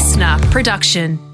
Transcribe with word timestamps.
listener 0.00 0.38
production. 0.50 1.29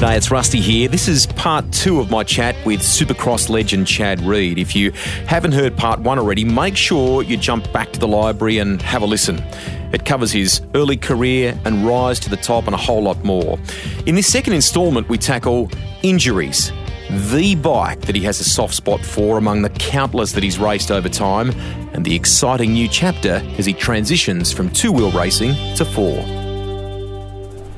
G'day, 0.00 0.16
it's 0.16 0.30
Rusty 0.30 0.60
here. 0.60 0.88
This 0.88 1.08
is 1.08 1.26
part 1.26 1.70
two 1.72 2.00
of 2.00 2.10
my 2.10 2.24
chat 2.24 2.56
with 2.64 2.80
Supercross 2.80 3.50
legend 3.50 3.86
Chad 3.86 4.18
Reed. 4.22 4.56
If 4.56 4.74
you 4.74 4.92
haven't 5.26 5.52
heard 5.52 5.76
part 5.76 6.00
one 6.00 6.18
already, 6.18 6.42
make 6.42 6.74
sure 6.74 7.22
you 7.22 7.36
jump 7.36 7.70
back 7.70 7.92
to 7.92 8.00
the 8.00 8.08
library 8.08 8.56
and 8.56 8.80
have 8.80 9.02
a 9.02 9.04
listen. 9.04 9.44
It 9.92 10.06
covers 10.06 10.32
his 10.32 10.62
early 10.74 10.96
career 10.96 11.60
and 11.66 11.86
rise 11.86 12.18
to 12.20 12.30
the 12.30 12.38
top 12.38 12.64
and 12.64 12.74
a 12.74 12.78
whole 12.78 13.02
lot 13.02 13.22
more. 13.24 13.58
In 14.06 14.14
this 14.14 14.26
second 14.26 14.54
instalment, 14.54 15.06
we 15.10 15.18
tackle 15.18 15.70
injuries, 16.02 16.72
the 17.10 17.56
bike 17.56 18.00
that 18.00 18.16
he 18.16 18.22
has 18.22 18.40
a 18.40 18.44
soft 18.44 18.72
spot 18.72 19.04
for 19.04 19.36
among 19.36 19.60
the 19.60 19.68
countless 19.68 20.32
that 20.32 20.42
he's 20.42 20.58
raced 20.58 20.90
over 20.90 21.10
time, 21.10 21.50
and 21.92 22.06
the 22.06 22.16
exciting 22.16 22.72
new 22.72 22.88
chapter 22.88 23.42
as 23.58 23.66
he 23.66 23.74
transitions 23.74 24.50
from 24.50 24.70
two 24.70 24.92
wheel 24.92 25.10
racing 25.10 25.52
to 25.76 25.84
four. 25.84 26.24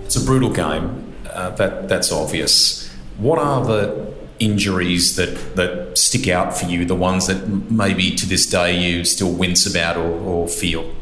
It's 0.04 0.14
a 0.14 0.24
brutal 0.24 0.52
game. 0.52 1.01
Uh, 1.34 1.50
that 1.50 1.88
that's 1.88 2.12
obvious. 2.12 2.88
What 3.18 3.38
are 3.38 3.64
the 3.64 4.12
injuries 4.38 5.16
that 5.16 5.56
that 5.56 5.96
stick 5.96 6.28
out 6.28 6.56
for 6.56 6.66
you? 6.66 6.84
The 6.84 6.94
ones 6.94 7.26
that 7.26 7.48
maybe 7.70 8.10
to 8.16 8.26
this 8.26 8.46
day 8.46 8.78
you 8.78 9.04
still 9.04 9.32
wince 9.32 9.66
about 9.66 9.96
or, 9.96 10.10
or 10.10 10.48
feel. 10.48 10.92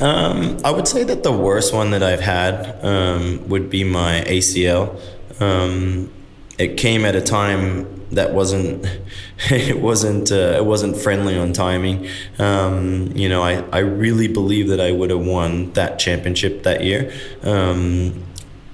Um, 0.00 0.58
I 0.64 0.70
would 0.70 0.86
say 0.86 1.02
that 1.04 1.24
the 1.24 1.32
worst 1.32 1.74
one 1.74 1.90
that 1.90 2.02
I've 2.02 2.20
had 2.20 2.78
um, 2.84 3.48
would 3.48 3.68
be 3.68 3.82
my 3.82 4.22
ACL. 4.26 5.00
Um, 5.40 6.12
it 6.56 6.76
came 6.76 7.04
at 7.04 7.16
a 7.16 7.20
time 7.20 7.98
that 8.12 8.32
wasn't 8.32 8.86
it 9.50 9.80
wasn't 9.80 10.30
uh, 10.32 10.56
it 10.56 10.64
wasn't 10.64 10.96
friendly 10.96 11.36
on 11.36 11.52
timing. 11.52 12.08
Um, 12.38 13.12
you 13.14 13.28
know, 13.28 13.42
I, 13.42 13.64
I 13.72 13.78
really 13.78 14.28
believe 14.28 14.68
that 14.68 14.80
I 14.80 14.92
would 14.92 15.10
have 15.10 15.24
won 15.24 15.72
that 15.72 15.98
championship 15.98 16.62
that 16.62 16.84
year, 16.84 17.12
um, 17.42 18.24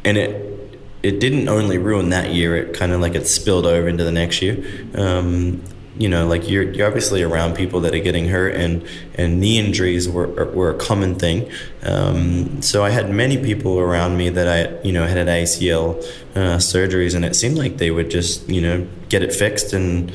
and 0.05 0.17
it 0.19 0.54
it 1.05 1.21
didn't 1.21 1.49
only 1.51 1.77
ruin 1.77 2.09
that 2.09 2.33
year. 2.33 2.57
It 2.57 2.75
kind 2.75 2.91
of 2.93 3.01
like 3.01 3.15
it 3.15 3.27
spilled 3.27 3.67
over 3.67 3.87
into 3.87 4.05
the 4.05 4.13
next 4.13 4.41
year. 4.41 4.65
Um, 4.95 5.63
you 5.99 6.09
know, 6.09 6.27
like 6.27 6.49
you're 6.49 6.73
you're 6.73 6.87
obviously 6.87 7.23
around 7.23 7.55
people 7.55 7.81
that 7.81 7.95
are 7.95 8.01
getting 8.01 8.27
hurt, 8.27 8.55
and 8.55 8.85
and 9.15 9.39
knee 9.39 9.59
injuries 9.59 10.09
were 10.09 10.27
were 10.27 10.71
a 10.71 10.79
common 10.79 11.15
thing. 11.17 11.51
Um, 11.83 12.63
so 12.63 12.83
I 12.83 12.91
had 12.91 13.11
many 13.11 13.37
people 13.37 13.79
around 13.79 14.17
me 14.17 14.31
that 14.31 14.49
I 14.49 14.83
you 14.83 14.93
know 14.93 15.07
had 15.07 15.29
ACL 15.29 16.03
uh, 16.35 16.57
surgeries, 16.57 17.15
and 17.15 17.25
it 17.25 17.37
seemed 17.37 17.59
like 17.59 17.77
they 17.77 17.91
would 17.91 18.11
just 18.11 18.49
you 18.49 18.63
know 18.63 18.87
get 19.11 19.23
it 19.23 19.33
fixed 19.33 19.75
and 19.75 20.11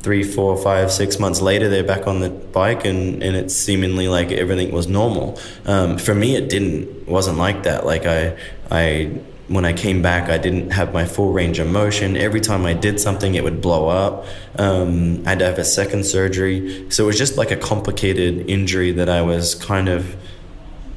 three, 0.00 0.22
four, 0.22 0.56
five, 0.56 0.92
six 0.92 1.18
months 1.18 1.40
later, 1.40 1.68
they're 1.68 1.82
back 1.82 2.06
on 2.06 2.20
the 2.20 2.30
bike, 2.30 2.84
and, 2.84 3.20
and 3.20 3.36
it's 3.36 3.54
seemingly 3.54 4.08
like 4.08 4.30
everything 4.30 4.70
was 4.70 4.86
normal. 4.86 5.38
Um, 5.66 5.98
for 5.98 6.14
me, 6.14 6.36
it 6.36 6.48
didn't. 6.48 7.08
Wasn't 7.08 7.36
like 7.36 7.64
that. 7.64 7.84
Like 7.84 8.06
I, 8.06 8.38
I 8.70 9.18
when 9.48 9.64
I 9.64 9.72
came 9.72 10.02
back, 10.02 10.28
I 10.28 10.38
didn't 10.38 10.70
have 10.70 10.92
my 10.92 11.06
full 11.06 11.32
range 11.32 11.58
of 11.58 11.66
motion. 11.68 12.16
Every 12.16 12.40
time 12.40 12.66
I 12.66 12.74
did 12.74 13.00
something, 13.00 13.34
it 13.34 13.42
would 13.42 13.60
blow 13.60 13.88
up. 13.88 14.26
Um, 14.56 15.26
I 15.26 15.30
had 15.30 15.38
to 15.40 15.46
have 15.46 15.58
a 15.58 15.64
second 15.64 16.04
surgery. 16.04 16.90
So 16.90 17.04
it 17.04 17.06
was 17.06 17.18
just 17.18 17.36
like 17.36 17.50
a 17.50 17.56
complicated 17.56 18.48
injury 18.48 18.92
that 18.92 19.08
I 19.08 19.22
was 19.22 19.54
kind 19.54 19.88
of 19.88 20.16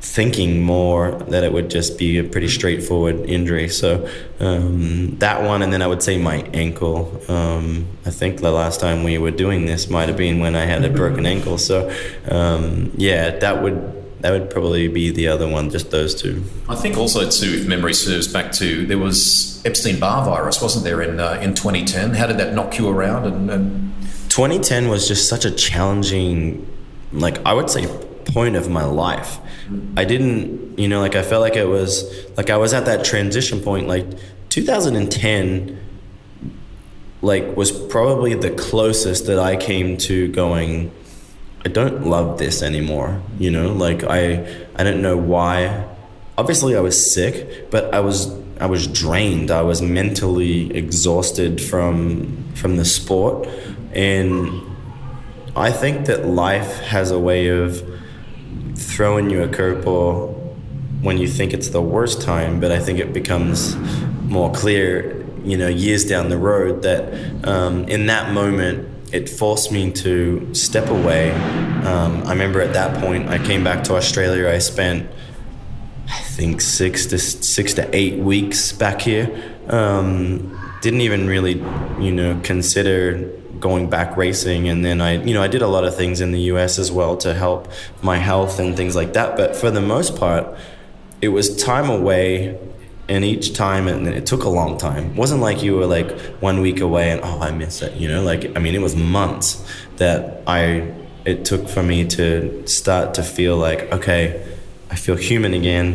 thinking 0.01 0.61
more 0.61 1.11
that 1.11 1.43
it 1.43 1.53
would 1.53 1.69
just 1.69 1.97
be 1.97 2.17
a 2.17 2.23
pretty 2.23 2.49
straightforward 2.49 3.15
injury. 3.29 3.69
So 3.69 4.09
um, 4.41 5.17
that 5.19 5.43
one, 5.43 5.61
and 5.61 5.71
then 5.71 5.81
I 5.81 5.87
would 5.87 6.03
say 6.03 6.17
my 6.17 6.41
ankle. 6.53 7.21
Um, 7.29 7.87
I 8.05 8.09
think 8.09 8.41
the 8.41 8.51
last 8.51 8.81
time 8.81 9.03
we 9.03 9.17
were 9.17 9.31
doing 9.31 9.65
this 9.65 9.89
might 9.89 10.09
have 10.09 10.17
been 10.17 10.39
when 10.39 10.55
I 10.55 10.65
had 10.65 10.83
a 10.83 10.89
broken 10.89 11.25
ankle. 11.25 11.57
So 11.57 11.89
um, 12.29 12.91
yeah, 12.97 13.37
that 13.39 13.63
would 13.63 14.00
that 14.21 14.31
would 14.31 14.49
probably 14.49 14.87
be 14.87 15.09
the 15.09 15.27
other 15.27 15.47
one, 15.47 15.69
just 15.69 15.89
those 15.91 16.13
two. 16.13 16.43
I 16.69 16.75
think 16.75 16.97
also 16.97 17.29
too, 17.29 17.53
if 17.59 17.67
memory 17.67 17.93
serves 17.93 18.27
back 18.27 18.51
to 18.53 18.85
there 18.85 18.97
was 18.97 19.61
Epstein 19.65 19.99
Barr 19.99 20.23
virus, 20.25 20.61
wasn't 20.61 20.85
there 20.85 21.01
in 21.01 21.19
uh, 21.19 21.39
in 21.41 21.53
2010? 21.55 22.13
How 22.13 22.27
did 22.27 22.37
that 22.37 22.53
knock 22.53 22.77
you 22.77 22.87
around? 22.89 23.25
And, 23.25 23.49
and 23.49 23.93
2010 24.29 24.89
was 24.89 25.07
just 25.07 25.27
such 25.27 25.43
a 25.43 25.51
challenging, 25.51 26.67
like 27.11 27.43
I 27.45 27.53
would 27.53 27.69
say, 27.69 27.87
point 28.25 28.55
of 28.55 28.69
my 28.69 28.85
life. 28.85 29.39
I 29.97 30.05
didn't, 30.05 30.77
you 30.77 30.87
know, 30.87 31.01
like 31.01 31.15
I 31.15 31.23
felt 31.23 31.41
like 31.41 31.55
it 31.55 31.67
was 31.67 32.05
like 32.37 32.49
I 32.49 32.57
was 32.57 32.73
at 32.73 32.85
that 32.85 33.03
transition 33.03 33.59
point. 33.59 33.87
Like 33.87 34.05
2010, 34.49 35.79
like 37.21 37.57
was 37.57 37.71
probably 37.71 38.35
the 38.35 38.51
closest 38.51 39.25
that 39.25 39.39
I 39.39 39.55
came 39.55 39.97
to 39.97 40.27
going 40.27 40.91
I 41.63 41.69
don't 41.69 42.07
love 42.07 42.39
this 42.39 42.63
anymore. 42.63 43.21
You 43.37 43.51
know, 43.51 43.71
like 43.71 44.03
I 44.03 44.45
I 44.75 44.83
don't 44.83 45.01
know 45.01 45.17
why. 45.17 45.87
Obviously, 46.37 46.75
I 46.75 46.79
was 46.79 47.13
sick, 47.13 47.69
but 47.69 47.93
I 47.93 47.99
was 47.99 48.33
I 48.59 48.65
was 48.65 48.87
drained. 48.87 49.51
I 49.51 49.61
was 49.61 49.81
mentally 49.81 50.75
exhausted 50.75 51.61
from 51.61 52.43
from 52.55 52.77
the 52.77 52.85
sport, 52.85 53.47
and 53.93 54.49
I 55.55 55.71
think 55.71 56.07
that 56.07 56.25
life 56.25 56.79
has 56.79 57.11
a 57.11 57.19
way 57.19 57.47
of 57.49 57.83
throwing 58.75 59.29
you 59.29 59.43
a 59.43 59.47
curveball 59.47 60.33
when 61.01 61.17
you 61.17 61.27
think 61.27 61.53
it's 61.53 61.69
the 61.69 61.81
worst 61.81 62.21
time. 62.21 62.59
But 62.59 62.71
I 62.71 62.79
think 62.79 62.97
it 62.99 63.13
becomes 63.13 63.75
more 64.23 64.51
clear, 64.51 65.25
you 65.43 65.57
know, 65.57 65.67
years 65.67 66.05
down 66.05 66.29
the 66.29 66.37
road 66.37 66.81
that 66.83 67.47
um, 67.47 67.83
in 67.85 68.07
that 68.07 68.33
moment 68.33 68.90
it 69.11 69.29
forced 69.29 69.71
me 69.71 69.91
to 69.91 70.53
step 70.53 70.89
away. 70.89 71.31
Um, 71.31 72.23
I 72.23 72.31
remember 72.31 72.61
at 72.61 72.73
that 72.73 72.99
point, 73.01 73.29
I 73.29 73.37
came 73.37 73.63
back 73.63 73.83
to 73.85 73.95
Australia. 73.95 74.47
I 74.49 74.59
spent, 74.59 75.09
I 76.07 76.19
think, 76.21 76.61
six 76.61 77.05
to 77.07 77.17
six 77.17 77.73
to 77.75 77.95
eight 77.95 78.17
weeks 78.19 78.71
back 78.71 79.01
here. 79.01 79.29
Um, 79.67 80.57
didn't 80.81 81.01
even 81.01 81.27
really, 81.27 81.55
you 81.99 82.11
know, 82.11 82.39
consider 82.43 83.31
going 83.59 83.89
back 83.89 84.17
racing. 84.17 84.67
And 84.67 84.83
then 84.83 85.01
I, 85.01 85.23
you 85.23 85.33
know, 85.33 85.43
I 85.43 85.47
did 85.47 85.61
a 85.61 85.67
lot 85.67 85.83
of 85.83 85.95
things 85.95 86.19
in 86.19 86.31
the 86.31 86.41
U.S. 86.53 86.79
as 86.79 86.91
well 86.91 87.15
to 87.17 87.33
help 87.33 87.71
my 88.01 88.17
health 88.17 88.59
and 88.59 88.75
things 88.75 88.95
like 88.95 89.13
that. 89.13 89.37
But 89.37 89.55
for 89.55 89.69
the 89.69 89.81
most 89.81 90.17
part, 90.17 90.57
it 91.21 91.29
was 91.29 91.55
time 91.55 91.89
away 91.89 92.57
and 93.11 93.25
each 93.25 93.53
time 93.53 93.89
and 93.89 94.07
it 94.07 94.25
took 94.25 94.45
a 94.45 94.49
long 94.49 94.77
time. 94.77 95.11
It 95.11 95.15
wasn't 95.17 95.41
like 95.41 95.61
you 95.61 95.75
were 95.75 95.85
like 95.85 96.17
one 96.39 96.61
week 96.61 96.79
away 96.79 97.11
and 97.11 97.19
oh 97.21 97.39
i 97.41 97.51
miss 97.51 97.81
it 97.81 97.93
you 97.95 98.07
know? 98.07 98.23
Like 98.23 98.55
i 98.55 98.59
mean 98.59 98.73
it 98.73 98.81
was 98.81 98.95
months 98.95 99.63
that 99.97 100.41
i 100.47 100.91
it 101.25 101.45
took 101.45 101.67
for 101.67 101.83
me 101.83 102.07
to 102.07 102.65
start 102.65 103.13
to 103.15 103.23
feel 103.23 103.57
like 103.57 103.91
okay 103.91 104.23
i 104.89 104.95
feel 104.95 105.15
human 105.15 105.53
again. 105.53 105.87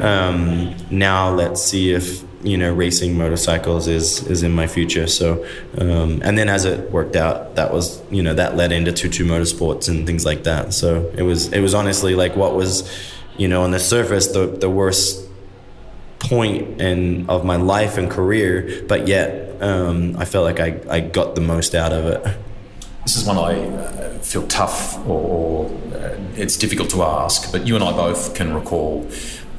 Um, 0.06 0.76
now 0.90 1.34
let's 1.34 1.60
see 1.62 1.92
if 1.92 2.22
you 2.42 2.56
know 2.56 2.72
racing 2.72 3.16
motorcycles 3.18 3.88
is 3.88 4.24
is 4.26 4.42
in 4.42 4.52
my 4.52 4.66
future. 4.66 5.06
So 5.06 5.44
um, 5.78 6.20
and 6.22 6.38
then 6.38 6.48
as 6.48 6.64
it 6.64 6.92
worked 6.92 7.16
out 7.16 7.56
that 7.56 7.72
was 7.72 8.00
you 8.10 8.22
know 8.22 8.34
that 8.34 8.56
led 8.56 8.70
into 8.72 8.92
TwoTwo 8.92 9.26
motorsports 9.26 9.88
and 9.88 10.06
things 10.06 10.24
like 10.24 10.44
that. 10.44 10.74
So 10.74 11.10
it 11.16 11.22
was 11.22 11.52
it 11.52 11.60
was 11.60 11.74
honestly 11.74 12.14
like 12.14 12.36
what 12.36 12.54
was 12.54 12.88
you 13.36 13.48
know 13.48 13.62
on 13.62 13.70
the 13.72 13.80
surface 13.80 14.28
the 14.28 14.46
the 14.46 14.70
worst 14.70 15.25
point 16.28 16.80
in 16.80 17.28
of 17.28 17.44
my 17.44 17.56
life 17.56 17.98
and 17.98 18.10
career, 18.10 18.84
but 18.88 19.06
yet 19.08 19.60
um, 19.62 20.16
I 20.18 20.24
felt 20.24 20.44
like 20.44 20.60
I, 20.60 20.80
I 20.88 21.00
got 21.00 21.34
the 21.34 21.40
most 21.40 21.74
out 21.74 21.92
of 21.92 22.06
it. 22.06 22.22
This 23.04 23.16
is 23.16 23.24
one 23.24 23.38
I 23.38 23.68
uh, 23.68 24.18
feel 24.18 24.46
tough 24.48 24.98
or, 25.06 25.20
or 25.20 25.66
uh, 25.94 26.18
it's 26.34 26.56
difficult 26.56 26.90
to 26.90 27.02
ask, 27.02 27.52
but 27.52 27.66
you 27.66 27.74
and 27.74 27.84
I 27.84 27.92
both 27.92 28.34
can 28.34 28.52
recall 28.52 29.08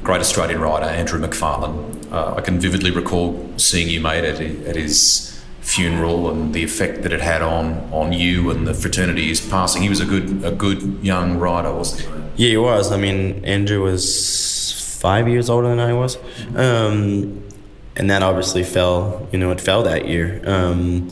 great 0.04 0.20
Australian 0.20 0.62
rider 0.62 0.86
Andrew 0.86 1.20
McFarlane. 1.20 2.12
Uh, 2.12 2.36
I 2.36 2.42
can 2.42 2.60
vividly 2.60 2.92
recall 2.92 3.54
seeing 3.58 3.90
you, 3.90 4.00
mate, 4.00 4.24
at, 4.24 4.40
at 4.40 4.76
his 4.76 5.34
funeral 5.62 6.30
and 6.30 6.54
the 6.54 6.64
effect 6.64 7.04
that 7.04 7.12
it 7.12 7.20
had 7.20 7.42
on 7.42 7.74
on 7.92 8.14
you 8.14 8.50
and 8.50 8.66
the 8.66 8.74
fraternity 8.74 9.30
is 9.30 9.42
passing. 9.42 9.82
He 9.82 9.90
was 9.90 10.00
a 10.00 10.06
good 10.06 10.44
a 10.44 10.52
good 10.52 10.82
young 11.04 11.38
rider, 11.38 11.74
wasn't 11.74 12.02
he? 12.02 12.46
Yeah, 12.46 12.50
he 12.52 12.58
was. 12.58 12.92
I 12.92 12.98
mean, 12.98 13.44
Andrew 13.44 13.84
was 13.84 14.57
five 15.00 15.28
years 15.28 15.50
older 15.50 15.70
than 15.70 15.80
I 15.80 15.94
was. 15.94 16.18
Um, 16.56 17.44
and 17.96 18.10
that 18.10 18.24
obviously 18.24 18.64
fell, 18.64 19.28
you 19.32 19.40
know, 19.40 19.52
it 19.52 19.62
fell 19.62 19.84
that 19.84 20.08
year. 20.08 20.42
Um, 20.46 21.10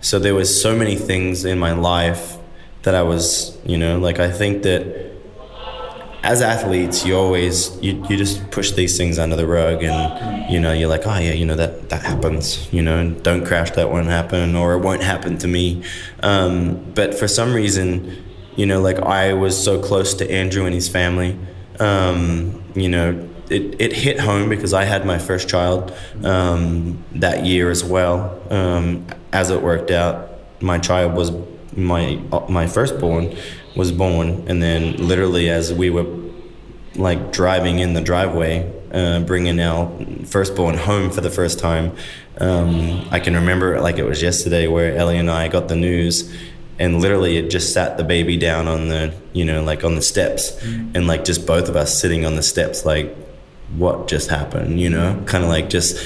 so 0.00 0.18
there 0.18 0.34
was 0.34 0.48
so 0.62 0.76
many 0.76 0.96
things 0.96 1.44
in 1.44 1.58
my 1.58 1.72
life 1.72 2.38
that 2.82 2.94
I 2.94 3.02
was, 3.02 3.56
you 3.64 3.78
know, 3.78 3.98
like 3.98 4.18
I 4.18 4.30
think 4.30 4.62
that 4.62 5.10
as 6.22 6.42
athletes, 6.42 7.06
you 7.06 7.16
always 7.16 7.78
you, 7.80 8.04
you 8.08 8.16
just 8.16 8.50
push 8.50 8.72
these 8.72 8.96
things 8.98 9.18
under 9.18 9.36
the 9.36 9.46
rug, 9.46 9.82
and 9.82 10.52
you 10.52 10.60
know 10.60 10.72
you're 10.72 10.88
like, 10.88 11.06
oh 11.06 11.18
yeah, 11.18 11.32
you 11.32 11.46
know 11.46 11.56
that 11.56 11.88
that 11.88 12.02
happens, 12.02 12.70
you 12.72 12.82
know, 12.82 13.10
don't 13.10 13.46
crash, 13.46 13.70
that 13.70 13.90
won't 13.90 14.06
happen, 14.06 14.54
or 14.54 14.74
it 14.74 14.80
won't 14.80 15.02
happen 15.02 15.38
to 15.38 15.48
me. 15.48 15.82
Um, 16.22 16.92
but 16.94 17.14
for 17.14 17.26
some 17.26 17.54
reason, 17.54 18.22
you 18.54 18.66
know, 18.66 18.80
like 18.82 18.98
I 18.98 19.32
was 19.32 19.56
so 19.62 19.80
close 19.80 20.12
to 20.14 20.30
Andrew 20.30 20.66
and 20.66 20.74
his 20.74 20.88
family, 20.88 21.38
Um, 21.78 22.59
you 22.74 22.88
know, 22.88 23.28
it, 23.48 23.80
it 23.80 23.92
hit 23.92 24.20
home 24.20 24.48
because 24.48 24.72
I 24.72 24.84
had 24.84 25.04
my 25.04 25.18
first 25.18 25.48
child 25.48 25.92
um, 26.22 27.02
that 27.12 27.44
year 27.44 27.70
as 27.70 27.84
well. 27.84 28.40
Um, 28.50 29.06
as 29.32 29.50
it 29.50 29.62
worked 29.62 29.90
out, 29.90 30.30
my 30.60 30.78
child 30.78 31.14
was 31.14 31.32
my 31.76 32.16
my 32.48 32.66
firstborn 32.66 33.36
was 33.76 33.92
born, 33.92 34.44
and 34.48 34.62
then 34.62 34.96
literally 34.96 35.48
as 35.48 35.72
we 35.72 35.90
were 35.90 36.06
like 36.96 37.32
driving 37.32 37.78
in 37.78 37.94
the 37.94 38.00
driveway, 38.00 38.70
uh, 38.92 39.20
bringing 39.20 39.60
our 39.60 39.90
firstborn 40.26 40.76
home 40.76 41.10
for 41.10 41.20
the 41.20 41.30
first 41.30 41.58
time, 41.58 41.92
um, 42.38 43.06
I 43.10 43.20
can 43.20 43.34
remember 43.34 43.74
it 43.74 43.82
like 43.82 43.98
it 43.98 44.04
was 44.04 44.22
yesterday 44.22 44.66
where 44.66 44.96
Ellie 44.96 45.18
and 45.18 45.30
I 45.30 45.48
got 45.48 45.68
the 45.68 45.76
news 45.76 46.34
and 46.80 47.00
literally 47.00 47.36
it 47.36 47.50
just 47.50 47.72
sat 47.72 47.96
the 47.96 48.04
baby 48.04 48.36
down 48.36 48.66
on 48.66 48.88
the 48.88 49.14
you 49.32 49.44
know 49.44 49.62
like 49.62 49.84
on 49.84 49.94
the 49.94 50.02
steps 50.02 50.52
mm. 50.64 50.96
and 50.96 51.06
like 51.06 51.24
just 51.24 51.46
both 51.46 51.68
of 51.68 51.76
us 51.76 51.96
sitting 52.00 52.26
on 52.26 52.34
the 52.34 52.42
steps 52.42 52.84
like 52.84 53.14
what 53.76 54.08
just 54.08 54.30
happened, 54.30 54.80
you 54.80 54.90
know, 54.90 55.22
kind 55.26 55.44
of 55.44 55.50
like 55.50 55.70
just 55.70 55.96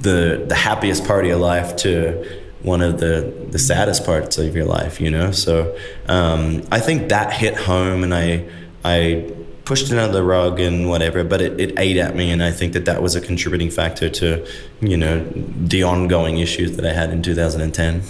the 0.00 0.44
the 0.46 0.54
happiest 0.54 1.04
part 1.06 1.24
of 1.24 1.28
your 1.28 1.38
life 1.38 1.76
to 1.76 2.42
one 2.62 2.82
of 2.82 3.00
the 3.00 3.48
the 3.50 3.58
saddest 3.58 4.04
parts 4.04 4.38
of 4.38 4.54
your 4.54 4.66
life, 4.66 5.00
you 5.00 5.10
know. 5.10 5.30
So 5.32 5.76
um, 6.08 6.62
I 6.70 6.80
think 6.80 7.08
that 7.08 7.32
hit 7.32 7.56
home, 7.56 8.04
and 8.04 8.14
I 8.14 8.48
I 8.84 9.32
pushed 9.64 9.90
it 9.90 9.98
under 9.98 10.12
the 10.12 10.22
rug 10.22 10.58
and 10.58 10.88
whatever, 10.88 11.22
but 11.22 11.40
it, 11.40 11.60
it 11.60 11.78
ate 11.78 11.96
at 11.96 12.16
me, 12.16 12.30
and 12.30 12.42
I 12.42 12.50
think 12.50 12.72
that 12.74 12.84
that 12.86 13.02
was 13.02 13.14
a 13.14 13.20
contributing 13.20 13.70
factor 13.70 14.10
to 14.10 14.46
you 14.80 14.96
know 14.96 15.24
the 15.34 15.82
ongoing 15.82 16.38
issues 16.38 16.76
that 16.76 16.84
I 16.84 16.92
had 16.92 17.10
in 17.10 17.22
2010. 17.22 18.02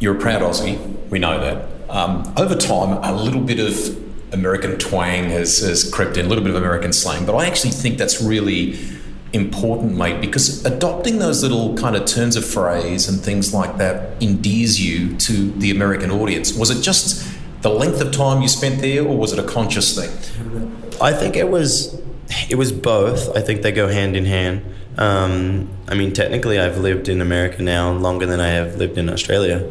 You're 0.00 0.16
a 0.16 0.18
proud 0.18 0.40
Aussie, 0.40 0.78
we 1.10 1.18
know 1.18 1.38
that. 1.38 1.90
Um, 1.90 2.32
over 2.36 2.54
time, 2.54 2.98
a 3.04 3.12
little 3.12 3.42
bit 3.42 3.60
of 3.60 4.32
American 4.32 4.78
twang 4.78 5.24
has, 5.24 5.58
has 5.58 5.92
crept 5.92 6.16
in, 6.16 6.24
a 6.24 6.28
little 6.28 6.42
bit 6.42 6.50
of 6.50 6.56
American 6.56 6.92
slang, 6.92 7.26
but 7.26 7.34
I 7.36 7.46
actually 7.46 7.72
think 7.72 7.98
that's 7.98 8.22
really 8.22 8.78
important, 9.32 9.96
mate, 9.96 10.20
because 10.20 10.64
adopting 10.64 11.18
those 11.18 11.42
little 11.42 11.76
kind 11.76 11.96
of 11.96 12.06
turns 12.06 12.34
of 12.34 12.44
phrase 12.46 13.08
and 13.08 13.20
things 13.20 13.52
like 13.52 13.76
that 13.76 14.20
endears 14.22 14.80
you 14.80 15.16
to 15.18 15.50
the 15.52 15.70
American 15.70 16.10
audience. 16.10 16.54
Was 16.54 16.70
it 16.70 16.82
just 16.82 17.30
the 17.60 17.70
length 17.70 18.00
of 18.00 18.10
time 18.10 18.40
you 18.40 18.48
spent 18.48 18.80
there, 18.80 19.04
or 19.04 19.16
was 19.16 19.32
it 19.32 19.38
a 19.38 19.46
conscious 19.46 19.94
thing? 19.94 20.10
I 21.00 21.12
think 21.12 21.36
it 21.36 21.48
was 21.48 22.00
it 22.48 22.56
was 22.56 22.72
both. 22.72 23.36
I 23.36 23.40
think 23.40 23.62
they 23.62 23.72
go 23.72 23.88
hand 23.88 24.16
in 24.16 24.24
hand. 24.24 24.62
Um, 24.98 25.68
I 25.88 25.94
mean, 25.94 26.12
technically, 26.12 26.58
I've 26.58 26.78
lived 26.78 27.08
in 27.08 27.20
America 27.20 27.62
now 27.62 27.92
longer 27.92 28.26
than 28.26 28.40
I 28.40 28.48
have 28.48 28.76
lived 28.76 28.98
in 28.98 29.08
Australia, 29.08 29.66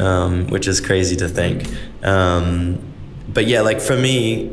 um, 0.00 0.46
which 0.48 0.66
is 0.66 0.80
crazy 0.80 1.16
to 1.16 1.28
think. 1.28 1.68
Um, 2.02 2.80
but 3.28 3.46
yeah, 3.46 3.60
like 3.60 3.80
for 3.80 3.96
me, 3.96 4.50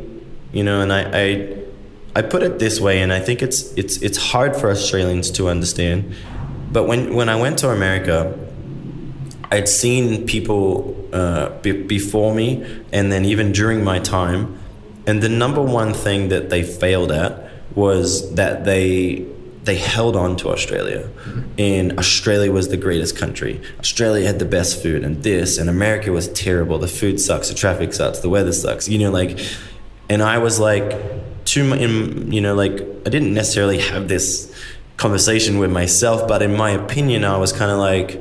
you 0.52 0.62
know, 0.62 0.80
and 0.82 0.92
I, 0.92 1.10
I, 1.12 1.56
I 2.16 2.22
put 2.22 2.42
it 2.42 2.58
this 2.58 2.80
way, 2.80 3.02
and 3.02 3.12
I 3.12 3.20
think 3.20 3.42
it's 3.42 3.72
it's 3.74 3.96
it's 4.02 4.18
hard 4.18 4.56
for 4.56 4.70
Australians 4.70 5.30
to 5.32 5.48
understand. 5.48 6.14
But 6.72 6.84
when 6.84 7.14
when 7.14 7.28
I 7.28 7.36
went 7.36 7.58
to 7.58 7.70
America, 7.70 8.36
I'd 9.50 9.68
seen 9.68 10.26
people 10.26 11.08
uh, 11.12 11.50
be, 11.60 11.72
before 11.72 12.34
me, 12.34 12.82
and 12.92 13.10
then 13.10 13.24
even 13.24 13.52
during 13.52 13.82
my 13.84 13.98
time, 13.98 14.58
and 15.06 15.22
the 15.22 15.28
number 15.28 15.62
one 15.62 15.92
thing 15.92 16.28
that 16.28 16.50
they 16.50 16.62
failed 16.62 17.10
at 17.10 17.50
was 17.74 18.34
that 18.34 18.64
they 18.64 19.26
they 19.70 19.76
held 19.76 20.16
on 20.16 20.36
to 20.36 20.48
Australia. 20.48 21.08
Mm-hmm. 21.24 21.42
And 21.56 21.98
Australia 21.98 22.50
was 22.50 22.70
the 22.70 22.76
greatest 22.76 23.16
country. 23.16 23.60
Australia 23.78 24.26
had 24.26 24.40
the 24.40 24.44
best 24.44 24.82
food 24.82 25.04
and 25.04 25.22
this, 25.22 25.58
and 25.58 25.70
America 25.70 26.10
was 26.10 26.26
terrible. 26.32 26.76
The 26.78 26.88
food 26.88 27.20
sucks, 27.20 27.48
the 27.50 27.54
traffic 27.54 27.92
sucks, 27.92 28.18
the 28.18 28.28
weather 28.28 28.52
sucks. 28.52 28.88
You 28.88 28.98
know, 28.98 29.12
like, 29.12 29.38
and 30.08 30.24
I 30.24 30.38
was 30.38 30.58
like, 30.58 30.88
too, 31.44 31.64
you 32.36 32.40
know, 32.40 32.56
like, 32.56 32.80
I 33.06 33.10
didn't 33.10 33.32
necessarily 33.32 33.78
have 33.78 34.08
this 34.08 34.52
conversation 34.96 35.58
with 35.58 35.70
myself, 35.70 36.26
but 36.26 36.42
in 36.42 36.56
my 36.56 36.70
opinion, 36.70 37.24
I 37.24 37.36
was 37.36 37.52
kind 37.52 37.70
of 37.70 37.78
like, 37.78 38.20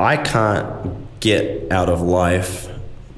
I 0.00 0.16
can't 0.16 1.20
get 1.20 1.70
out 1.70 1.88
of 1.88 2.00
life 2.00 2.68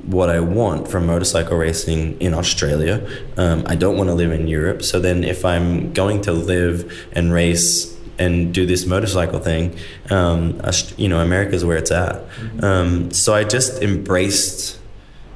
what 0.05 0.31
I 0.31 0.41
want 0.41 0.89
from 0.89 1.07
motorcycle 1.07 1.57
racing 1.57 2.21
in 2.21 2.35
Australia. 2.35 3.09
Um, 3.37 3.65
I 3.67 3.77
don't 3.77 3.97
want 3.97 4.09
to 4.09 4.15
live 4.15 4.33
in 4.33 4.49
Europe. 4.49 4.83
So 4.83 5.01
then, 5.01 5.25
if 5.25 5.45
I'm 5.45 5.93
going 5.93 6.23
to 6.23 6.33
live 6.33 7.09
and 7.13 7.33
race 7.33 7.97
and 8.19 8.53
do 8.53 8.67
this 8.67 8.87
motorcycle 8.87 9.39
thing, 9.39 9.77
um, 10.11 10.61
you 10.97 11.09
know, 11.09 11.21
America's 11.21 11.65
where 11.65 11.77
it's 11.77 11.91
at. 11.91 12.17
Mm-hmm. 12.17 12.65
Um, 12.65 13.11
so 13.11 13.35
I 13.35 13.45
just 13.45 13.83
embraced 13.83 14.79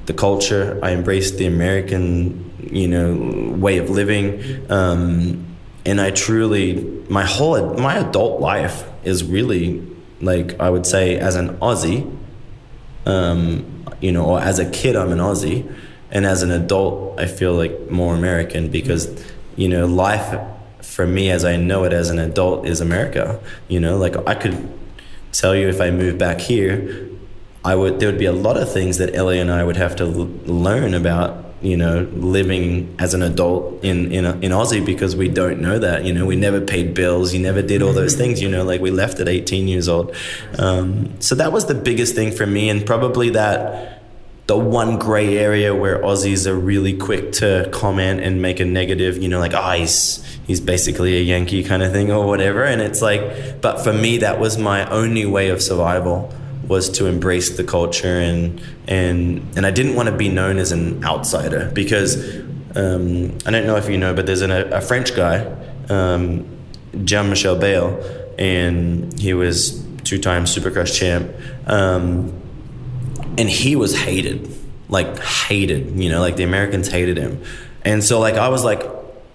the 0.07 0.13
culture. 0.13 0.79
I 0.83 0.93
embraced 0.93 1.39
the 1.39 1.47
American, 1.47 2.53
you 2.71 2.89
know, 2.89 3.57
way 3.57 3.79
of 3.79 3.91
living. 3.91 4.71
Um, 4.71 5.47
and 5.85 6.01
I 6.01 6.11
truly, 6.11 6.83
my 7.09 7.25
whole, 7.25 7.75
my 7.75 7.99
adult 7.99 8.41
life 8.41 8.85
is 9.05 9.25
really 9.25 9.87
like, 10.21 10.59
I 10.59 10.71
would 10.71 10.87
say, 10.87 11.19
as 11.19 11.37
an 11.37 11.57
Aussie, 11.59 12.13
um, 13.05 13.76
you 14.01 14.13
know, 14.13 14.25
or 14.25 14.41
as 14.41 14.59
a 14.59 14.69
kid, 14.71 14.97
I'm 14.97 15.13
an 15.13 15.19
Aussie, 15.19 15.73
and 16.11 16.25
as 16.25 16.43
an 16.43 16.51
adult, 16.51 17.19
I 17.19 17.27
feel 17.27 17.55
like 17.55 17.91
more 17.91 18.15
American 18.15 18.71
because, 18.71 19.25
you 19.57 19.69
know, 19.69 19.87
life 19.87 20.39
for 20.83 21.07
me 21.07 21.31
as 21.31 21.45
I 21.45 21.57
know 21.57 21.85
it 21.85 21.93
as 21.93 22.11
an 22.11 22.19
adult 22.19 22.67
is 22.67 22.81
America. 22.81 23.41
You 23.69 23.81
know, 23.81 23.97
like 23.97 24.17
I 24.27 24.35
could 24.35 24.73
tell 25.33 25.55
you 25.55 25.69
if 25.69 25.81
I 25.81 25.91
moved 25.91 26.19
back 26.19 26.41
here, 26.41 27.09
I 27.65 27.75
would 27.75 27.99
there 28.01 28.11
would 28.11 28.19
be 28.19 28.27
a 28.27 28.33
lot 28.33 28.57
of 28.57 28.73
things 28.73 28.99
that 28.99 29.15
Ellie 29.15 29.41
and 29.41 29.51
I 29.51 29.65
would 29.65 29.77
have 29.77 29.97
to 29.97 30.05
l- 30.05 30.31
learn 30.47 30.95
about 30.95 31.46
you 31.67 31.77
know, 31.77 32.09
living 32.15 32.95
as 32.99 33.15
an 33.15 33.23
adult 33.23 33.85
in 33.85 34.13
in 34.13 34.25
in 34.43 34.53
Aussie 34.53 34.85
because 34.85 35.17
we 35.17 35.29
don't 35.29 35.61
know 35.61 35.79
that. 35.79 36.05
You 36.05 36.13
know, 36.13 36.25
we 36.25 36.37
never 36.37 36.61
paid 36.61 36.95
bills. 36.95 37.35
You 37.35 37.41
never 37.41 37.63
did 37.63 37.83
all 37.83 37.93
those 37.93 38.15
things. 38.15 38.41
You 38.41 38.49
know, 38.49 38.65
like 38.65 38.81
we 38.81 38.91
left 38.91 39.21
at 39.21 39.29
18 39.29 39.69
years 39.69 39.89
old. 39.89 40.15
Um, 40.59 41.21
so 41.21 41.35
that 41.35 41.53
was 41.53 41.67
the 41.67 41.75
biggest 41.75 42.15
thing 42.15 42.33
for 42.33 42.47
me, 42.47 42.69
and 42.69 42.87
probably 42.87 43.31
that 43.31 43.97
the 44.47 44.57
one 44.57 44.97
gray 44.99 45.37
area 45.37 45.75
where 45.75 46.01
Aussies 46.03 46.47
are 46.47 46.55
really 46.55 46.97
quick 46.97 47.33
to 47.33 47.69
comment 47.73 48.21
and 48.21 48.41
make 48.41 48.61
a 48.61 48.65
negative, 48.65 49.19
you 49.19 49.29
know, 49.29 49.41
like, 49.41 49.55
oh, 49.55 49.73
he's, 49.73 50.23
he's 50.47 50.61
basically 50.61 51.17
a 51.17 51.21
Yankee 51.21 51.65
kind 51.65 51.83
of 51.83 51.91
thing 51.91 52.13
or 52.13 52.29
whatever. 52.29 52.63
And 52.63 52.81
it's 52.81 53.03
like, 53.03 53.61
but 53.61 53.83
for 53.83 53.93
me, 53.93 54.19
that 54.19 54.39
was 54.39 54.57
my 54.57 54.89
only 54.89 55.27
way 55.27 55.49
of 55.49 55.61
survival 55.61 56.33
was 56.69 56.91
to 56.91 57.07
embrace 57.07 57.57
the 57.57 57.65
culture 57.65 58.21
and 58.21 58.61
and 58.89 59.47
and 59.57 59.67
I 59.67 59.71
didn't 59.71 59.95
want 59.95 60.09
to 60.09 60.17
be 60.17 60.29
known 60.29 60.59
as 60.59 60.73
an 60.73 61.05
outsider 61.05 61.71
because 61.75 62.17
um, 62.77 63.39
I 63.47 63.51
don't 63.51 63.67
know 63.67 63.77
if 63.77 63.89
you 63.89 63.97
know, 63.97 64.15
but 64.15 64.27
there's 64.27 64.43
an, 64.43 64.51
a, 64.51 64.83
French 64.83 65.17
guy, 65.17 65.47
um, 65.89 66.47
Jean 67.05 67.31
Michel 67.31 67.57
Bayle, 67.57 67.99
and 68.39 69.19
he 69.19 69.33
was 69.33 69.83
two-time 70.05 70.45
Supercross 70.45 70.95
champ, 70.95 71.31
um, 71.67 72.39
and 73.39 73.49
he 73.49 73.77
was 73.77 73.99
hated, 73.99 74.55
like 74.91 75.19
hated. 75.21 75.99
You 75.99 76.11
know, 76.11 76.21
like 76.21 76.37
the 76.37 76.45
Americans 76.45 76.89
hated 76.89 77.17
him, 77.17 77.43
and 77.83 78.05
so 78.05 78.21
like 78.21 78.35
I 78.35 78.51
was 78.51 78.63
like, 78.63 78.83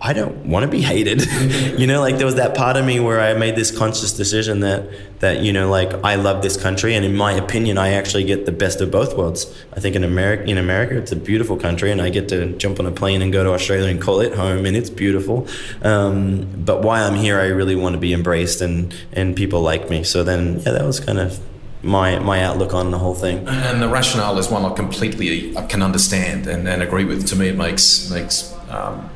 I 0.04 0.14
don't 0.14 0.48
want 0.48 0.64
to 0.64 0.68
be 0.68 0.82
hated. 0.82 1.22
you 1.80 1.86
know, 1.86 2.02
like 2.02 2.18
there 2.18 2.26
was 2.26 2.36
that 2.36 2.56
part 2.56 2.76
of 2.76 2.84
me 2.84 3.00
where 3.00 3.22
I 3.22 3.36
made 3.36 3.56
this 3.56 3.76
conscious 3.76 4.12
decision 4.12 4.62
that 4.62 4.90
that 5.20 5.42
you 5.42 5.54
know, 5.54 5.70
like 5.70 5.94
I 6.04 6.16
love 6.16 6.42
this 6.42 6.58
country, 6.58 6.96
and 6.96 7.06
in 7.06 7.16
my 7.16 7.34
opinion, 7.34 7.78
I 7.78 7.94
actually 7.94 8.24
get 8.24 8.48
the 8.48 8.52
best 8.52 8.82
of 8.82 8.90
both 8.90 9.16
worlds. 9.16 9.46
I 9.74 9.80
think 9.80 9.96
in 9.96 10.04
America, 10.04 10.50
in 10.50 10.58
America, 10.58 10.98
it's 10.98 11.12
a 11.12 11.16
beautiful 11.16 11.56
country, 11.56 11.92
and 11.92 12.02
I 12.02 12.10
get 12.10 12.30
to 12.30 12.58
jump 12.58 12.80
on 12.80 12.88
a 12.88 12.92
plane 12.92 13.22
and 13.22 13.32
go 13.32 13.44
to 13.44 13.52
Australia 13.52 13.92
and 13.92 14.02
call 14.02 14.22
it 14.22 14.34
home, 14.34 14.66
and 14.66 14.76
it's 14.76 14.90
beautiful. 14.90 15.48
Um, 15.84 16.48
but 16.58 16.82
while 16.82 17.08
I'm 17.08 17.18
here, 17.18 17.40
I 17.40 17.48
really 17.48 17.76
want 17.76 17.94
to 17.94 18.00
be 18.00 18.12
embraced, 18.12 18.62
and 18.62 18.96
and 19.14 19.36
people 19.36 19.62
like 19.62 19.92
me. 19.92 20.04
So 20.04 20.24
then, 20.24 20.62
yeah, 20.62 20.72
that 20.72 20.84
was 20.84 21.00
kind 21.00 21.20
of 21.20 21.40
my 21.84 22.18
my 22.18 22.44
outlook 22.44 22.74
on 22.74 22.90
the 22.90 22.98
whole 22.98 23.16
thing. 23.16 23.48
And 23.48 23.84
the 23.84 23.88
rationale 23.88 24.40
is 24.40 24.50
one 24.50 24.66
I 24.66 24.74
completely 24.74 25.56
I 25.56 25.68
can 25.68 25.84
understand 25.84 26.48
and, 26.48 26.68
and 26.68 26.82
agree 26.82 27.06
with. 27.06 27.28
To 27.28 27.36
me, 27.36 27.50
it 27.50 27.56
makes 27.56 28.10
makes 28.10 28.52
um, 28.70 29.08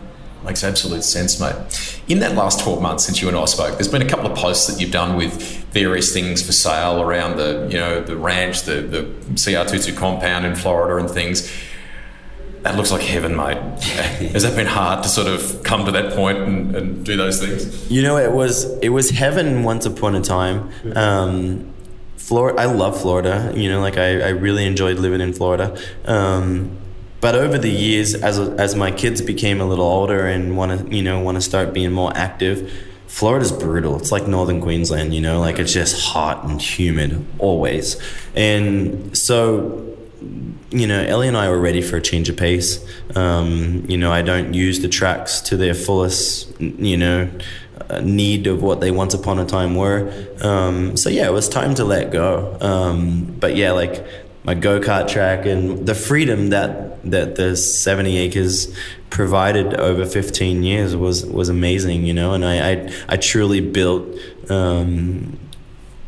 Makes 0.45 0.63
absolute 0.63 1.03
sense, 1.03 1.39
mate. 1.39 1.55
In 2.07 2.19
that 2.19 2.35
last 2.35 2.59
12 2.59 2.79
months 2.79 3.05
since 3.05 3.19
you 3.19 3.27
and 3.27 3.35
I 3.35 3.45
spoke, 3.45 3.73
there's 3.73 3.87
been 3.87 4.03
a 4.03 4.07
couple 4.07 4.31
of 4.31 4.37
posts 4.37 4.67
that 4.67 4.79
you've 4.79 4.91
done 4.91 5.17
with 5.17 5.33
various 5.71 6.13
things 6.13 6.45
for 6.45 6.51
sale 6.51 7.01
around 7.01 7.37
the, 7.37 7.67
you 7.69 7.79
know, 7.79 8.01
the 8.01 8.15
ranch, 8.15 8.61
the, 8.61 8.81
the 8.81 9.03
CR22 9.33 9.97
compound 9.97 10.45
in 10.45 10.55
Florida 10.55 10.97
and 11.03 11.09
things. 11.09 11.51
That 12.61 12.75
looks 12.75 12.91
like 12.91 13.01
heaven, 13.01 13.35
mate. 13.35 13.57
Has 14.33 14.43
that 14.43 14.55
been 14.55 14.67
hard 14.67 15.01
to 15.03 15.09
sort 15.09 15.27
of 15.27 15.63
come 15.63 15.85
to 15.85 15.91
that 15.91 16.13
point 16.13 16.37
and, 16.37 16.75
and 16.75 17.05
do 17.05 17.17
those 17.17 17.39
things? 17.39 17.89
You 17.89 18.03
know, 18.03 18.17
it 18.17 18.31
was 18.31 18.65
it 18.79 18.89
was 18.89 19.09
heaven 19.09 19.63
once 19.63 19.85
upon 19.87 20.15
a 20.15 20.21
time. 20.21 20.71
Um, 20.95 21.73
Florida, 22.17 22.59
I 22.59 22.65
love 22.65 22.99
Florida. 23.01 23.51
You 23.55 23.69
know, 23.69 23.81
like 23.81 23.97
I, 23.97 24.21
I 24.21 24.29
really 24.29 24.65
enjoyed 24.65 24.97
living 24.97 25.21
in 25.21 25.33
Florida. 25.33 25.75
Um, 26.05 26.77
but 27.22 27.36
over 27.36 27.57
the 27.57 27.72
years, 27.72 28.13
as 28.13 28.38
as 28.38 28.75
my 28.75 28.91
kids 28.91 29.22
became 29.22 29.62
a 29.62 29.65
little 29.65 29.86
older 29.86 30.27
and 30.27 30.57
want 30.57 30.79
to 30.79 30.95
you 30.95 31.01
know 31.01 31.19
want 31.19 31.36
to 31.36 31.41
start 31.41 31.74
being 31.74 31.91
more 31.91 32.12
active, 32.15 32.72
Florida's 33.07 33.51
brutal. 33.51 33.98
It's 33.98 34.12
like 34.12 34.27
northern 34.27 34.62
Queensland, 34.62 35.13
you 35.13 35.22
know, 35.22 35.39
like 35.39 35.60
it's 35.60 35.74
just 35.74 36.05
hot 36.05 36.43
and 36.43 36.62
humid 36.62 37.25
always. 37.39 37.98
And 38.36 39.17
so 39.17 39.95
you 40.72 40.88
know, 40.88 41.01
Ellie 41.01 41.27
and 41.27 41.38
I 41.38 41.50
were 41.50 41.60
ready 41.60 41.81
for 41.81 41.98
a 41.98 42.01
change 42.01 42.27
of 42.27 42.36
pace. 42.36 42.86
Um, 43.15 43.86
you 43.88 43.98
know, 43.98 44.12
I 44.12 44.22
don't 44.22 44.53
use 44.53 44.81
the 44.81 44.89
tracks 44.89 45.39
to 45.41 45.57
their 45.57 45.74
fullest, 45.74 46.60
you 46.60 46.98
know, 46.98 47.29
uh, 47.89 48.01
need 48.01 48.48
of 48.48 48.62
what 48.62 48.81
they 48.81 48.91
once 48.91 49.13
upon 49.13 49.39
a 49.39 49.45
time 49.45 49.75
were. 49.75 50.12
Um, 50.41 50.98
so 50.98 51.10
yeah, 51.10 51.27
it 51.27 51.31
was 51.34 51.48
time 51.48 51.75
to 51.75 51.86
let 51.86 52.12
go. 52.12 52.57
Um, 52.60 53.25
but 53.39 53.55
yeah, 53.55 53.72
like 53.72 54.05
my 54.45 54.53
go 54.53 54.79
kart 54.79 55.07
track 55.07 55.45
and 55.45 55.85
the 55.87 55.95
freedom 55.95 56.49
that 56.49 57.01
that 57.09 57.35
the 57.35 57.55
70 57.55 58.17
acres 58.17 58.75
provided 59.09 59.73
over 59.75 60.05
15 60.05 60.63
years 60.63 60.95
was 60.95 61.25
was 61.25 61.49
amazing, 61.49 62.05
you 62.05 62.13
know. 62.13 62.33
And 62.33 62.45
I 62.45 62.71
I, 62.71 62.93
I 63.09 63.17
truly 63.17 63.59
built 63.59 64.07
um, 64.49 65.37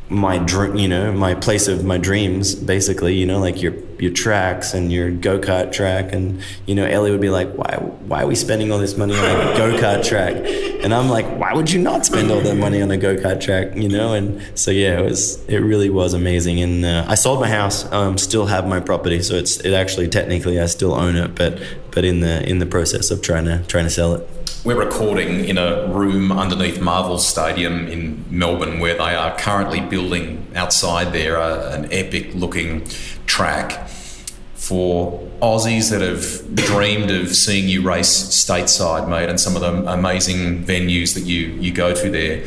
my 0.09 0.37
dream, 0.37 0.75
you 0.75 0.87
know, 0.87 1.11
my 1.11 1.33
place 1.33 1.67
of 1.67 1.83
my 1.83 1.97
dreams, 1.97 2.55
basically, 2.55 3.15
you 3.15 3.25
know, 3.25 3.39
like 3.39 3.61
your 3.61 3.73
your 3.99 4.11
tracks 4.11 4.73
and 4.73 4.91
your 4.91 5.11
go 5.11 5.39
kart 5.39 5.71
track, 5.71 6.13
and 6.13 6.41
you 6.65 6.75
know, 6.75 6.85
Ellie 6.85 7.11
would 7.11 7.21
be 7.21 7.29
like, 7.29 7.51
"Why, 7.53 7.75
why 8.07 8.23
are 8.23 8.27
we 8.27 8.35
spending 8.35 8.71
all 8.71 8.79
this 8.79 8.97
money 8.97 9.15
on 9.15 9.23
a 9.23 9.57
go 9.57 9.77
kart 9.77 10.07
track?" 10.07 10.35
And 10.83 10.93
I'm 10.93 11.09
like, 11.09 11.25
"Why 11.37 11.53
would 11.53 11.71
you 11.71 11.81
not 11.81 12.05
spend 12.05 12.31
all 12.31 12.41
that 12.41 12.55
money 12.55 12.81
on 12.81 12.91
a 12.91 12.97
go 12.97 13.15
kart 13.15 13.41
track?" 13.41 13.75
You 13.75 13.89
know, 13.89 14.13
and 14.13 14.41
so 14.57 14.71
yeah, 14.71 14.99
it 14.99 15.03
was, 15.03 15.43
it 15.45 15.59
really 15.59 15.89
was 15.89 16.13
amazing. 16.13 16.61
And 16.61 16.85
uh, 16.85 17.05
I 17.07 17.15
sold 17.15 17.39
my 17.39 17.49
house, 17.49 17.91
um, 17.91 18.17
still 18.17 18.45
have 18.45 18.67
my 18.67 18.79
property, 18.79 19.21
so 19.21 19.35
it's, 19.35 19.57
it 19.61 19.73
actually 19.73 20.07
technically 20.07 20.59
I 20.59 20.65
still 20.67 20.93
own 20.93 21.15
it, 21.15 21.35
but 21.35 21.59
but 21.91 22.05
in 22.05 22.19
the 22.19 22.47
in 22.47 22.59
the 22.59 22.65
process 22.65 23.11
of 23.11 23.21
trying 23.21 23.45
to 23.45 23.63
trying 23.67 23.85
to 23.85 23.89
sell 23.89 24.13
it. 24.13 24.29
We're 24.63 24.83
recording 24.83 25.45
in 25.45 25.57
a 25.57 25.87
room 25.87 26.31
underneath 26.31 26.81
Marvel 26.81 27.19
Stadium 27.19 27.87
in 27.87 28.25
Melbourne 28.29 28.79
where 28.79 28.95
they 28.95 29.15
are 29.15 29.37
currently 29.37 29.79
building 29.79 30.45
outside 30.57 31.13
there 31.13 31.39
uh, 31.39 31.73
an 31.73 31.91
epic 31.91 32.33
looking 32.33 32.85
track 33.25 33.87
for 34.55 35.25
Aussies 35.41 35.91
that 35.91 36.01
have 36.01 36.55
dreamed 36.55 37.11
of 37.11 37.33
seeing 37.33 37.69
you 37.69 37.81
race 37.81 38.09
stateside, 38.09 39.07
mate, 39.07 39.29
and 39.29 39.39
some 39.39 39.55
of 39.55 39.61
the 39.61 39.89
amazing 39.89 40.65
venues 40.65 41.13
that 41.13 41.21
you, 41.21 41.47
you 41.61 41.71
go 41.71 41.93
to 41.93 42.09
there. 42.09 42.43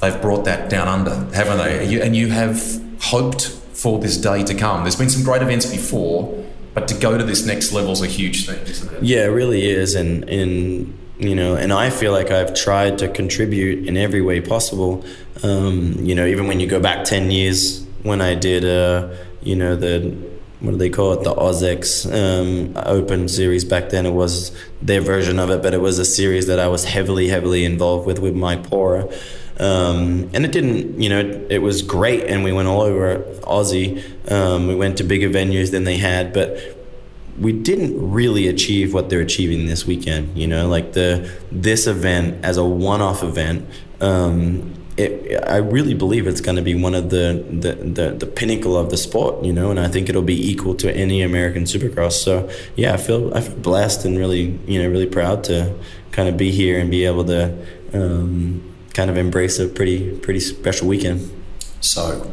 They've 0.00 0.20
brought 0.20 0.44
that 0.44 0.68
down 0.68 0.88
under, 0.88 1.34
haven't 1.34 1.58
they? 1.58 2.00
And 2.02 2.14
you 2.14 2.28
have 2.28 2.82
hoped 3.00 3.48
for 3.72 3.98
this 3.98 4.16
day 4.16 4.42
to 4.44 4.54
come. 4.54 4.82
There's 4.82 4.96
been 4.96 5.08
some 5.08 5.22
great 5.22 5.40
events 5.40 5.66
before, 5.66 6.44
but 6.74 6.88
to 6.88 6.94
go 6.94 7.16
to 7.16 7.24
this 7.24 7.46
next 7.46 7.72
level 7.72 7.92
is 7.92 8.02
a 8.02 8.06
huge 8.06 8.46
thing, 8.46 8.60
isn't 8.66 8.92
it? 8.92 9.02
Yeah, 9.02 9.24
it 9.24 9.28
really 9.28 9.64
is. 9.66 9.94
And, 9.94 10.28
and 10.28 10.98
you 11.18 11.34
know, 11.34 11.54
and 11.54 11.72
I 11.72 11.90
feel 11.90 12.12
like 12.12 12.30
I've 12.30 12.54
tried 12.54 12.98
to 12.98 13.08
contribute 13.08 13.86
in 13.86 13.96
every 13.96 14.20
way 14.20 14.40
possible. 14.40 15.04
Um, 15.42 15.94
you 16.00 16.14
know, 16.14 16.26
even 16.26 16.46
when 16.48 16.60
you 16.60 16.66
go 16.66 16.80
back 16.80 17.04
10 17.04 17.30
years 17.30 17.84
when 18.02 18.20
I 18.20 18.34
did, 18.34 18.64
uh, 18.64 19.14
you 19.42 19.56
know, 19.56 19.76
the, 19.76 20.16
what 20.60 20.72
do 20.72 20.76
they 20.76 20.90
call 20.90 21.12
it? 21.12 21.24
The 21.24 21.34
AUS-X 21.34 22.06
um, 22.06 22.72
Open 22.76 23.28
series 23.28 23.64
back 23.64 23.90
then. 23.90 24.06
It 24.06 24.12
was 24.12 24.56
their 24.82 25.00
version 25.00 25.38
of 25.38 25.50
it, 25.50 25.62
but 25.62 25.74
it 25.74 25.80
was 25.80 25.98
a 25.98 26.04
series 26.04 26.46
that 26.46 26.58
I 26.58 26.68
was 26.68 26.84
heavily, 26.84 27.28
heavily 27.28 27.64
involved 27.64 28.06
with 28.06 28.18
with 28.18 28.34
Mike 28.34 28.64
Pora. 28.64 29.12
Um, 29.60 30.30
and 30.32 30.44
it 30.44 30.50
didn't, 30.50 31.00
you 31.00 31.08
know, 31.08 31.20
it, 31.20 31.52
it, 31.52 31.58
was 31.62 31.82
great, 31.82 32.24
and 32.24 32.42
we 32.42 32.52
went 32.52 32.66
all 32.66 32.80
over 32.80 33.18
Aussie. 33.42 34.02
Um, 34.30 34.66
we 34.66 34.74
went 34.74 34.98
to 34.98 35.04
bigger 35.04 35.30
venues 35.30 35.70
than 35.70 35.84
they 35.84 35.96
had, 35.96 36.32
but 36.32 36.58
we 37.38 37.52
didn't 37.52 38.12
really 38.12 38.48
achieve 38.48 38.94
what 38.94 39.10
they're 39.10 39.20
achieving 39.20 39.66
this 39.66 39.86
weekend. 39.86 40.36
You 40.36 40.46
know, 40.46 40.68
like 40.68 40.92
the 40.92 41.30
this 41.50 41.86
event 41.86 42.44
as 42.44 42.56
a 42.56 42.64
one-off 42.64 43.22
event. 43.22 43.68
Um, 44.00 44.74
it, 44.96 45.42
I 45.48 45.56
really 45.56 45.94
believe 45.94 46.28
it's 46.28 46.40
going 46.40 46.56
to 46.56 46.62
be 46.62 46.74
one 46.74 46.94
of 46.94 47.10
the, 47.10 47.44
the, 47.50 47.72
the, 47.72 48.10
the, 48.12 48.26
pinnacle 48.26 48.76
of 48.76 48.90
the 48.90 48.96
sport, 48.96 49.44
you 49.44 49.52
know, 49.52 49.72
and 49.72 49.80
I 49.80 49.88
think 49.88 50.08
it'll 50.08 50.22
be 50.22 50.50
equal 50.50 50.76
to 50.76 50.94
any 50.94 51.20
American 51.20 51.64
Supercross. 51.64 52.12
So 52.12 52.48
yeah, 52.76 52.94
I 52.94 52.96
feel 52.96 53.34
I 53.34 53.40
feel 53.40 53.56
blessed 53.56 54.04
and 54.04 54.16
really 54.16 54.58
you 54.66 54.82
know 54.82 54.88
really 54.88 55.06
proud 55.06 55.42
to 55.44 55.74
kind 56.12 56.28
of 56.28 56.36
be 56.36 56.52
here 56.52 56.78
and 56.78 56.90
be 56.90 57.04
able 57.04 57.24
to 57.24 57.56
um, 57.92 58.62
kind 58.92 59.10
of 59.10 59.16
embrace 59.16 59.58
a 59.58 59.66
pretty 59.66 60.16
pretty 60.18 60.40
special 60.40 60.86
weekend. 60.86 61.30
So, 61.80 62.32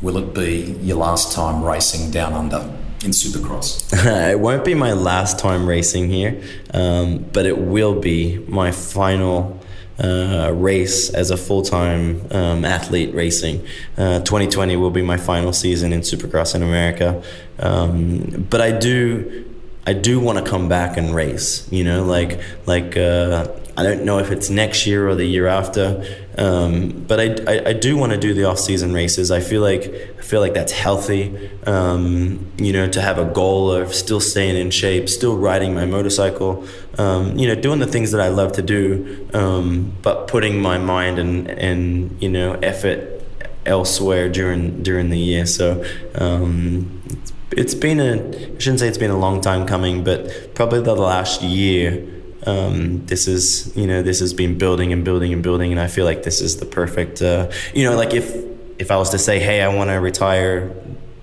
will 0.00 0.16
it 0.16 0.32
be 0.32 0.78
your 0.80 0.96
last 0.96 1.32
time 1.32 1.62
racing 1.64 2.12
down 2.12 2.32
under? 2.32 2.79
In 3.04 3.10
Supercross? 3.10 3.92
it 4.30 4.38
won't 4.38 4.64
be 4.64 4.74
my 4.74 4.92
last 4.92 5.38
time 5.38 5.66
racing 5.66 6.08
here, 6.08 6.42
um, 6.74 7.18
but 7.32 7.46
it 7.46 7.58
will 7.58 7.98
be 7.98 8.38
my 8.48 8.72
final 8.72 9.58
uh, 9.98 10.50
race 10.54 11.10
as 11.10 11.30
a 11.30 11.36
full 11.36 11.62
time 11.62 12.26
um, 12.30 12.64
athlete 12.64 13.14
racing. 13.14 13.66
Uh, 13.96 14.20
2020 14.20 14.76
will 14.76 14.90
be 14.90 15.02
my 15.02 15.16
final 15.16 15.52
season 15.52 15.92
in 15.92 16.00
Supercross 16.00 16.54
in 16.54 16.62
America. 16.62 17.22
Um, 17.58 18.46
but 18.48 18.60
I 18.60 18.72
do. 18.72 19.46
I 19.86 19.94
do 19.94 20.20
want 20.20 20.38
to 20.38 20.48
come 20.48 20.68
back 20.68 20.98
and 20.98 21.14
race, 21.14 21.66
you 21.72 21.84
know, 21.84 22.04
like 22.04 22.40
like 22.66 22.96
uh, 22.96 23.48
I 23.76 23.82
don't 23.82 24.04
know 24.04 24.18
if 24.18 24.30
it's 24.30 24.50
next 24.50 24.86
year 24.86 25.08
or 25.08 25.14
the 25.14 25.24
year 25.24 25.46
after, 25.46 26.04
um, 26.40 27.04
but 27.06 27.20
I, 27.20 27.24
I, 27.46 27.68
I 27.68 27.72
do 27.74 27.98
want 27.98 28.12
to 28.12 28.18
do 28.18 28.32
the 28.32 28.44
off 28.44 28.58
season 28.58 28.94
races. 28.94 29.30
I 29.30 29.40
feel 29.40 29.60
like 29.60 29.84
I 30.18 30.22
feel 30.22 30.40
like 30.40 30.54
that's 30.54 30.72
healthy. 30.72 31.50
Um, 31.66 32.50
you 32.56 32.72
know, 32.72 32.88
to 32.88 33.02
have 33.02 33.18
a 33.18 33.26
goal 33.26 33.70
of 33.70 33.94
still 33.94 34.20
staying 34.20 34.56
in 34.56 34.70
shape, 34.70 35.10
still 35.10 35.36
riding 35.36 35.74
my 35.74 35.84
motorcycle. 35.84 36.64
Um, 36.96 37.36
you 37.36 37.46
know, 37.46 37.54
doing 37.54 37.78
the 37.78 37.86
things 37.86 38.12
that 38.12 38.22
I 38.22 38.28
love 38.28 38.52
to 38.52 38.62
do, 38.62 39.28
um, 39.34 39.92
but 40.00 40.28
putting 40.28 40.62
my 40.62 40.78
mind 40.78 41.18
and 41.18 41.46
and 41.50 42.20
you 42.22 42.30
know 42.30 42.54
effort 42.62 43.22
elsewhere 43.66 44.30
during 44.30 44.82
during 44.82 45.10
the 45.10 45.18
year. 45.18 45.44
So 45.44 45.84
um, 46.14 47.02
it's, 47.04 47.32
it's 47.50 47.74
been 47.74 48.00
a 48.00 48.14
I 48.14 48.58
shouldn't 48.58 48.80
say 48.80 48.88
it's 48.88 48.96
been 48.96 49.10
a 49.10 49.18
long 49.18 49.42
time 49.42 49.66
coming, 49.66 50.04
but 50.04 50.54
probably 50.54 50.80
the 50.80 50.94
last 50.94 51.42
year 51.42 52.19
um, 52.46 53.04
this 53.06 53.28
is 53.28 53.74
you 53.76 53.86
know 53.86 54.02
this 54.02 54.20
has 54.20 54.32
been 54.32 54.56
building 54.56 54.92
and 54.92 55.04
building 55.04 55.32
and 55.32 55.42
building 55.42 55.70
and 55.70 55.80
i 55.80 55.86
feel 55.86 56.04
like 56.04 56.22
this 56.22 56.40
is 56.40 56.56
the 56.56 56.66
perfect 56.66 57.20
uh, 57.20 57.50
you 57.74 57.84
know 57.84 57.96
like 57.96 58.14
if 58.14 58.34
if 58.78 58.90
i 58.90 58.96
was 58.96 59.10
to 59.10 59.18
say 59.18 59.38
hey 59.38 59.60
i 59.62 59.74
want 59.74 59.90
to 59.90 59.94
retire 59.96 60.74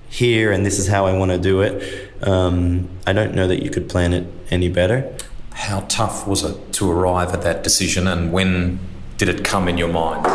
here 0.10 0.52
and 0.52 0.66
this 0.66 0.80
is 0.80 0.88
how 0.88 1.06
i 1.06 1.18
want 1.18 1.32
to 1.32 1.38
do 1.38 1.62
it 1.62 2.12
um, 2.24 2.88
i 3.06 3.14
don't 3.14 3.34
know 3.34 3.48
that 3.48 3.64
you 3.64 3.70
could 3.70 3.90
plan 3.90 4.14
it 4.14 4.28
any 4.50 4.70
better. 4.70 5.14
How 5.52 5.82
tough 5.90 6.28
was 6.28 6.44
it 6.44 6.74
to 6.74 6.90
arrive 6.90 7.34
at 7.34 7.42
that 7.42 7.64
decision 7.64 8.08
and 8.08 8.32
when 8.32 8.80
did 9.18 9.28
it 9.28 9.44
come 9.44 9.68
in 9.68 9.78
your 9.78 9.88
mind? 9.88 10.26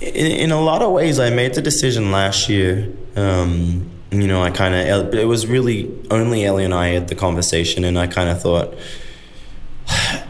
In, 0.00 0.26
in 0.26 0.50
a 0.50 0.60
lot 0.60 0.82
of 0.82 0.92
ways 0.92 1.18
i 1.18 1.30
made 1.30 1.54
the 1.54 1.62
decision 1.62 2.10
last 2.10 2.48
year. 2.48 2.92
Um, 3.14 3.90
you 4.12 4.26
know 4.26 4.42
i 4.42 4.50
kind 4.50 4.74
of 4.74 5.12
it 5.14 5.26
was 5.26 5.46
really 5.46 5.92
only 6.10 6.44
ellie 6.44 6.64
and 6.64 6.72
i 6.72 6.88
had 6.88 7.08
the 7.08 7.14
conversation 7.14 7.84
and 7.84 7.98
i 7.98 8.06
kind 8.06 8.30
of 8.30 8.40
thought 8.40 8.72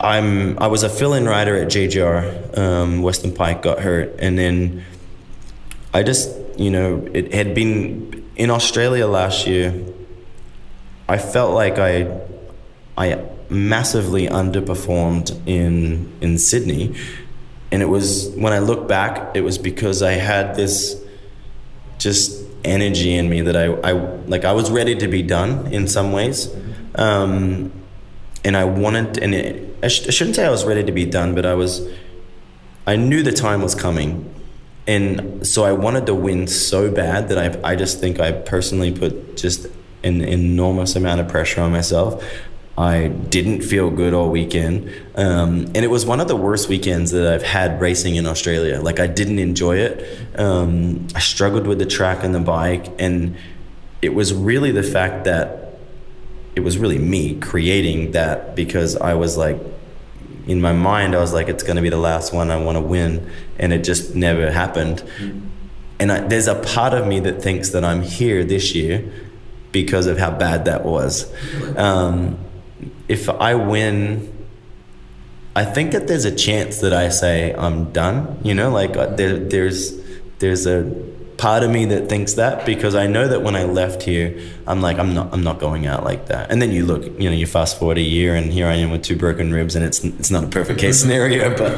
I'm 0.00 0.58
I 0.58 0.66
was 0.66 0.82
a 0.82 0.88
fill-in 0.88 1.26
rider 1.26 1.56
at 1.56 1.68
JGR. 1.68 2.58
Um, 2.58 3.02
Weston 3.02 3.32
Peick 3.32 3.62
got 3.62 3.80
hurt, 3.80 4.14
and 4.18 4.38
then 4.38 4.84
I 5.94 6.02
just 6.02 6.30
you 6.58 6.70
know 6.70 7.06
it 7.12 7.32
had 7.32 7.54
been 7.54 8.30
in 8.36 8.50
Australia 8.50 9.06
last 9.06 9.46
year. 9.46 9.74
I 11.08 11.18
felt 11.18 11.54
like 11.54 11.78
I 11.78 12.20
I 12.96 13.24
massively 13.48 14.26
underperformed 14.26 15.30
in 15.46 16.12
in 16.20 16.38
Sydney, 16.38 16.94
and 17.72 17.82
it 17.82 17.86
was 17.86 18.30
when 18.36 18.52
I 18.52 18.58
look 18.58 18.88
back, 18.88 19.34
it 19.36 19.42
was 19.42 19.58
because 19.58 20.02
I 20.02 20.12
had 20.12 20.56
this 20.56 21.02
just 21.98 22.44
energy 22.64 23.14
in 23.14 23.28
me 23.30 23.40
that 23.40 23.56
I, 23.56 23.66
I 23.66 23.92
like 24.26 24.44
I 24.44 24.52
was 24.52 24.70
ready 24.70 24.96
to 24.96 25.08
be 25.08 25.22
done 25.22 25.72
in 25.72 25.88
some 25.88 26.12
ways. 26.12 26.54
Um, 26.94 27.72
and 28.46 28.56
I 28.56 28.64
wanted, 28.64 29.18
and 29.18 29.34
it, 29.34 29.76
I, 29.82 29.88
sh- 29.88 30.06
I 30.06 30.10
shouldn't 30.10 30.36
say 30.36 30.46
I 30.46 30.50
was 30.50 30.64
ready 30.64 30.84
to 30.84 30.92
be 30.92 31.04
done, 31.04 31.34
but 31.34 31.44
I 31.44 31.54
was, 31.54 31.86
I 32.86 32.94
knew 32.94 33.24
the 33.24 33.32
time 33.32 33.60
was 33.60 33.74
coming. 33.74 34.32
And 34.86 35.44
so 35.44 35.64
I 35.64 35.72
wanted 35.72 36.06
to 36.06 36.14
win 36.14 36.46
so 36.46 36.88
bad 36.88 37.28
that 37.30 37.38
I, 37.38 37.72
I 37.72 37.74
just 37.74 37.98
think 37.98 38.20
I 38.20 38.30
personally 38.30 38.96
put 38.96 39.36
just 39.36 39.66
an 40.04 40.20
enormous 40.20 40.94
amount 40.94 41.20
of 41.20 41.26
pressure 41.26 41.60
on 41.60 41.72
myself. 41.72 42.24
I 42.78 43.08
didn't 43.08 43.62
feel 43.62 43.90
good 43.90 44.14
all 44.14 44.30
weekend. 44.30 44.92
Um, 45.16 45.64
and 45.74 45.78
it 45.78 45.90
was 45.90 46.06
one 46.06 46.20
of 46.20 46.28
the 46.28 46.36
worst 46.36 46.68
weekends 46.68 47.10
that 47.10 47.26
I've 47.26 47.42
had 47.42 47.80
racing 47.80 48.14
in 48.14 48.26
Australia. 48.26 48.80
Like, 48.80 49.00
I 49.00 49.08
didn't 49.08 49.40
enjoy 49.40 49.78
it. 49.78 50.38
Um, 50.38 51.08
I 51.16 51.18
struggled 51.18 51.66
with 51.66 51.80
the 51.80 51.86
track 51.86 52.22
and 52.22 52.32
the 52.32 52.38
bike. 52.38 52.86
And 53.00 53.34
it 54.02 54.14
was 54.14 54.32
really 54.32 54.70
the 54.70 54.84
fact 54.84 55.24
that 55.24 55.65
it 56.56 56.60
was 56.60 56.78
really 56.78 56.98
me 56.98 57.38
creating 57.38 58.12
that 58.12 58.56
because 58.56 58.96
I 58.96 59.14
was 59.14 59.36
like, 59.36 59.58
in 60.46 60.60
my 60.60 60.72
mind, 60.72 61.14
I 61.14 61.18
was 61.18 61.32
like, 61.32 61.48
it's 61.48 61.62
going 61.62 61.76
to 61.76 61.82
be 61.82 61.90
the 61.90 61.98
last 61.98 62.32
one 62.32 62.50
I 62.50 62.56
want 62.56 62.76
to 62.76 62.80
win. 62.80 63.30
And 63.58 63.72
it 63.72 63.84
just 63.84 64.14
never 64.14 64.50
happened. 64.50 64.98
Mm-hmm. 64.98 65.48
And 65.98 66.12
I, 66.12 66.20
there's 66.20 66.46
a 66.46 66.54
part 66.54 66.94
of 66.94 67.06
me 67.06 67.20
that 67.20 67.42
thinks 67.42 67.70
that 67.70 67.84
I'm 67.84 68.02
here 68.02 68.42
this 68.42 68.74
year 68.74 69.12
because 69.70 70.06
of 70.06 70.18
how 70.18 70.30
bad 70.30 70.64
that 70.64 70.84
was. 70.84 71.30
Um, 71.76 72.38
if 73.08 73.28
I 73.28 73.54
win, 73.54 74.32
I 75.54 75.64
think 75.64 75.92
that 75.92 76.06
there's 76.06 76.24
a 76.24 76.34
chance 76.34 76.80
that 76.80 76.92
I 76.92 77.10
say 77.10 77.54
I'm 77.54 77.92
done. 77.92 78.38
You 78.42 78.54
know, 78.54 78.70
like 78.70 78.96
uh, 78.96 79.06
there, 79.06 79.38
there's 79.38 80.00
there's 80.38 80.66
a 80.66 80.82
part 81.38 81.62
of 81.62 81.70
me 81.70 81.84
that 81.86 82.08
thinks 82.08 82.34
that 82.34 82.64
because 82.64 82.94
I 82.94 83.06
know 83.06 83.28
that 83.28 83.42
when 83.42 83.56
I 83.56 83.64
left 83.64 84.02
here, 84.02 84.40
I'm 84.66 84.80
like, 84.80 84.98
I'm 84.98 85.14
not, 85.14 85.32
I'm 85.32 85.42
not 85.42 85.58
going 85.58 85.86
out 85.86 86.04
like 86.04 86.26
that. 86.26 86.50
And 86.50 86.60
then 86.60 86.72
you 86.72 86.86
look, 86.86 87.04
you 87.04 87.28
know, 87.28 87.36
you 87.36 87.46
fast 87.46 87.78
forward 87.78 87.98
a 87.98 88.02
year, 88.02 88.34
and 88.34 88.52
here 88.52 88.66
I 88.66 88.74
am 88.74 88.90
with 88.90 89.02
two 89.02 89.16
broken 89.16 89.52
ribs, 89.52 89.76
and 89.76 89.84
it's 89.84 90.02
it's 90.04 90.30
not 90.30 90.44
a 90.44 90.48
perfect 90.48 90.80
case 90.80 91.00
scenario, 91.02 91.56
but 91.56 91.76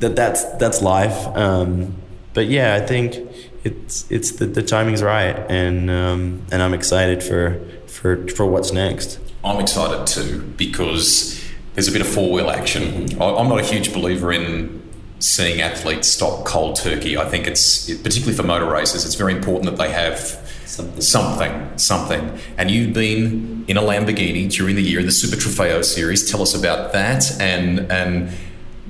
that 0.00 0.16
that's 0.16 0.44
that's 0.56 0.82
life. 0.82 1.26
Um, 1.36 1.94
but 2.34 2.46
yeah, 2.46 2.74
I 2.74 2.80
think 2.80 3.16
it's 3.64 4.10
it's 4.10 4.32
the, 4.32 4.46
the 4.46 4.62
timing's 4.62 5.02
right, 5.02 5.36
and 5.50 5.90
um, 5.90 6.42
and 6.50 6.62
I'm 6.62 6.74
excited 6.74 7.22
for 7.22 7.60
for 7.86 8.28
for 8.28 8.46
what's 8.46 8.72
next. 8.72 9.20
I'm 9.44 9.60
excited 9.60 10.06
too 10.06 10.42
because 10.56 11.42
there's 11.74 11.88
a 11.88 11.92
bit 11.92 12.00
of 12.00 12.08
four 12.08 12.30
wheel 12.30 12.50
action. 12.50 13.04
I'm 13.20 13.48
not 13.48 13.60
a 13.60 13.64
huge 13.64 13.92
believer 13.92 14.32
in 14.32 14.82
seeing 15.20 15.60
athletes 15.60 16.08
stop 16.08 16.44
cold 16.44 16.76
turkey. 16.76 17.16
I 17.16 17.28
think 17.28 17.46
it's 17.46 17.90
particularly 17.96 18.36
for 18.36 18.44
motor 18.44 18.70
races. 18.70 19.04
It's 19.04 19.14
very 19.14 19.34
important 19.34 19.66
that 19.66 19.76
they 19.76 19.90
have 19.90 20.18
something, 20.66 21.00
something, 21.00 21.78
something. 21.78 22.38
And 22.56 22.70
you've 22.70 22.92
been 22.92 23.64
in 23.68 23.76
a 23.76 23.82
Lamborghini 23.82 24.50
during 24.50 24.76
the 24.76 24.82
year 24.82 25.00
in 25.00 25.06
the 25.06 25.12
Super 25.12 25.36
Trofeo 25.36 25.84
series. 25.84 26.30
Tell 26.30 26.42
us 26.42 26.54
about 26.54 26.92
that. 26.92 27.40
And 27.40 27.90
and 27.90 28.30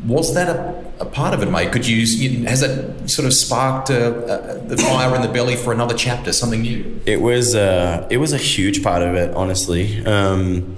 was 0.07 0.35
that 0.35 0.49
a, 0.49 0.85
a 1.01 1.07
part 1.07 1.35
of 1.35 1.43
it, 1.43 1.51
mate? 1.51 1.73
Could 1.73 1.87
you 1.87 1.97
use? 1.97 2.45
has 2.45 2.63
it 2.63 3.09
sort 3.09 3.27
of 3.27 3.33
sparked 3.33 3.91
uh, 3.91 3.95
uh, 3.95 4.59
the 4.67 4.77
fire 4.77 5.15
in 5.17 5.23
the 5.23 5.29
belly 5.29 5.57
for 5.57 5.73
another 5.73 5.95
chapter, 5.95 6.33
something 6.33 6.63
new? 6.63 7.01
It 7.07 7.21
was 7.21 7.55
uh, 7.55 8.07
it 8.11 8.19
was 8.19 8.33
a 8.33 8.39
huge 8.39 8.83
part 8.83 9.03
of 9.03 9.15
it, 9.15 9.35
honestly. 9.35 10.05
Um, 10.05 10.77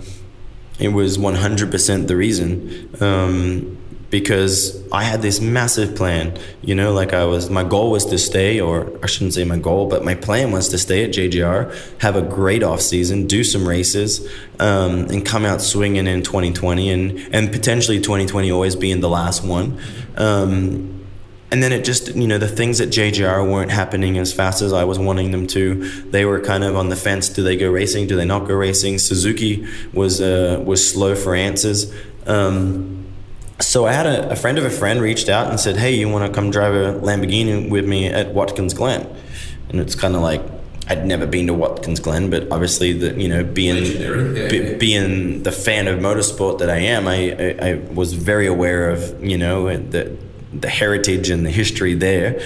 it 0.78 0.88
was 0.88 1.18
100% 1.18 2.06
the 2.06 2.16
reason. 2.16 2.88
Um, 3.02 3.76
because 4.10 4.82
I 4.90 5.04
had 5.04 5.22
this 5.22 5.40
massive 5.40 5.96
plan. 5.96 6.38
You 6.62 6.74
know, 6.74 6.92
like 6.92 7.14
I 7.14 7.24
was, 7.24 7.48
my 7.48 7.64
goal 7.64 7.90
was 7.92 8.04
to 8.06 8.18
stay, 8.18 8.60
or 8.60 8.92
I 9.02 9.06
shouldn't 9.06 9.34
say 9.34 9.44
my 9.44 9.58
goal, 9.58 9.86
but 9.86 10.04
my 10.04 10.14
plan 10.14 10.52
was 10.52 10.68
to 10.70 10.78
stay 10.78 11.04
at 11.04 11.10
JGR, 11.10 12.00
have 12.00 12.16
a 12.16 12.22
great 12.22 12.62
off 12.62 12.80
season, 12.80 13.26
do 13.26 13.44
some 13.44 13.66
races, 13.66 14.28
um, 14.58 15.06
and 15.06 15.24
come 15.24 15.44
out 15.44 15.62
swinging 15.62 16.06
in 16.06 16.22
2020, 16.22 16.90
and 16.90 17.34
and 17.34 17.52
potentially 17.52 18.00
2020 18.00 18.50
always 18.50 18.76
being 18.76 19.00
the 19.00 19.08
last 19.08 19.44
one. 19.44 19.80
Um, 20.16 20.96
and 21.52 21.62
then 21.62 21.72
it 21.72 21.84
just, 21.84 22.14
you 22.14 22.28
know, 22.28 22.38
the 22.38 22.46
things 22.46 22.80
at 22.80 22.90
JGR 22.90 23.50
weren't 23.50 23.72
happening 23.72 24.18
as 24.18 24.32
fast 24.32 24.62
as 24.62 24.72
I 24.72 24.84
was 24.84 25.00
wanting 25.00 25.32
them 25.32 25.48
to. 25.48 25.84
They 26.02 26.24
were 26.24 26.40
kind 26.40 26.62
of 26.62 26.76
on 26.76 26.90
the 26.90 26.96
fence. 26.96 27.28
Do 27.28 27.42
they 27.42 27.56
go 27.56 27.68
racing? 27.68 28.06
Do 28.06 28.14
they 28.14 28.24
not 28.24 28.46
go 28.46 28.54
racing? 28.54 28.98
Suzuki 28.98 29.66
was 29.92 30.20
uh, 30.20 30.62
was 30.64 30.88
slow 30.88 31.16
for 31.16 31.34
answers. 31.34 31.92
Um, 32.26 33.09
so 33.60 33.86
I 33.86 33.92
had 33.92 34.06
a, 34.06 34.30
a, 34.30 34.36
friend 34.36 34.58
of 34.58 34.64
a 34.64 34.70
friend 34.70 35.00
reached 35.00 35.28
out 35.28 35.48
and 35.48 35.58
said, 35.58 35.76
"Hey, 35.76 35.94
you 35.94 36.08
want 36.08 36.26
to 36.26 36.32
come 36.34 36.50
drive 36.50 36.74
a 36.74 36.98
Lamborghini 37.00 37.68
with 37.70 37.86
me 37.86 38.06
at 38.06 38.34
Watkins 38.34 38.74
Glen?" 38.74 39.06
And 39.68 39.80
it's 39.80 39.94
kind 39.94 40.14
of 40.14 40.22
like 40.22 40.42
I'd 40.88 41.06
never 41.06 41.24
been 41.24 41.46
to 41.46 41.54
Watkins 41.54 42.00
Glen, 42.00 42.30
but 42.30 42.50
obviously, 42.50 42.92
the 42.92 43.20
you 43.20 43.28
know 43.28 43.44
being 43.44 43.84
be, 44.48 44.74
being 44.74 45.42
the 45.44 45.52
fan 45.52 45.86
of 45.86 46.00
motorsport 46.00 46.58
that 46.58 46.68
I 46.68 46.78
am, 46.78 47.06
I, 47.06 47.30
I, 47.60 47.68
I 47.68 47.74
was 47.94 48.12
very 48.12 48.48
aware 48.48 48.90
of 48.90 49.22
you 49.24 49.38
know 49.38 49.76
the 49.76 50.16
the 50.52 50.68
heritage 50.68 51.30
and 51.30 51.46
the 51.46 51.50
history 51.50 51.94
there. 51.94 52.40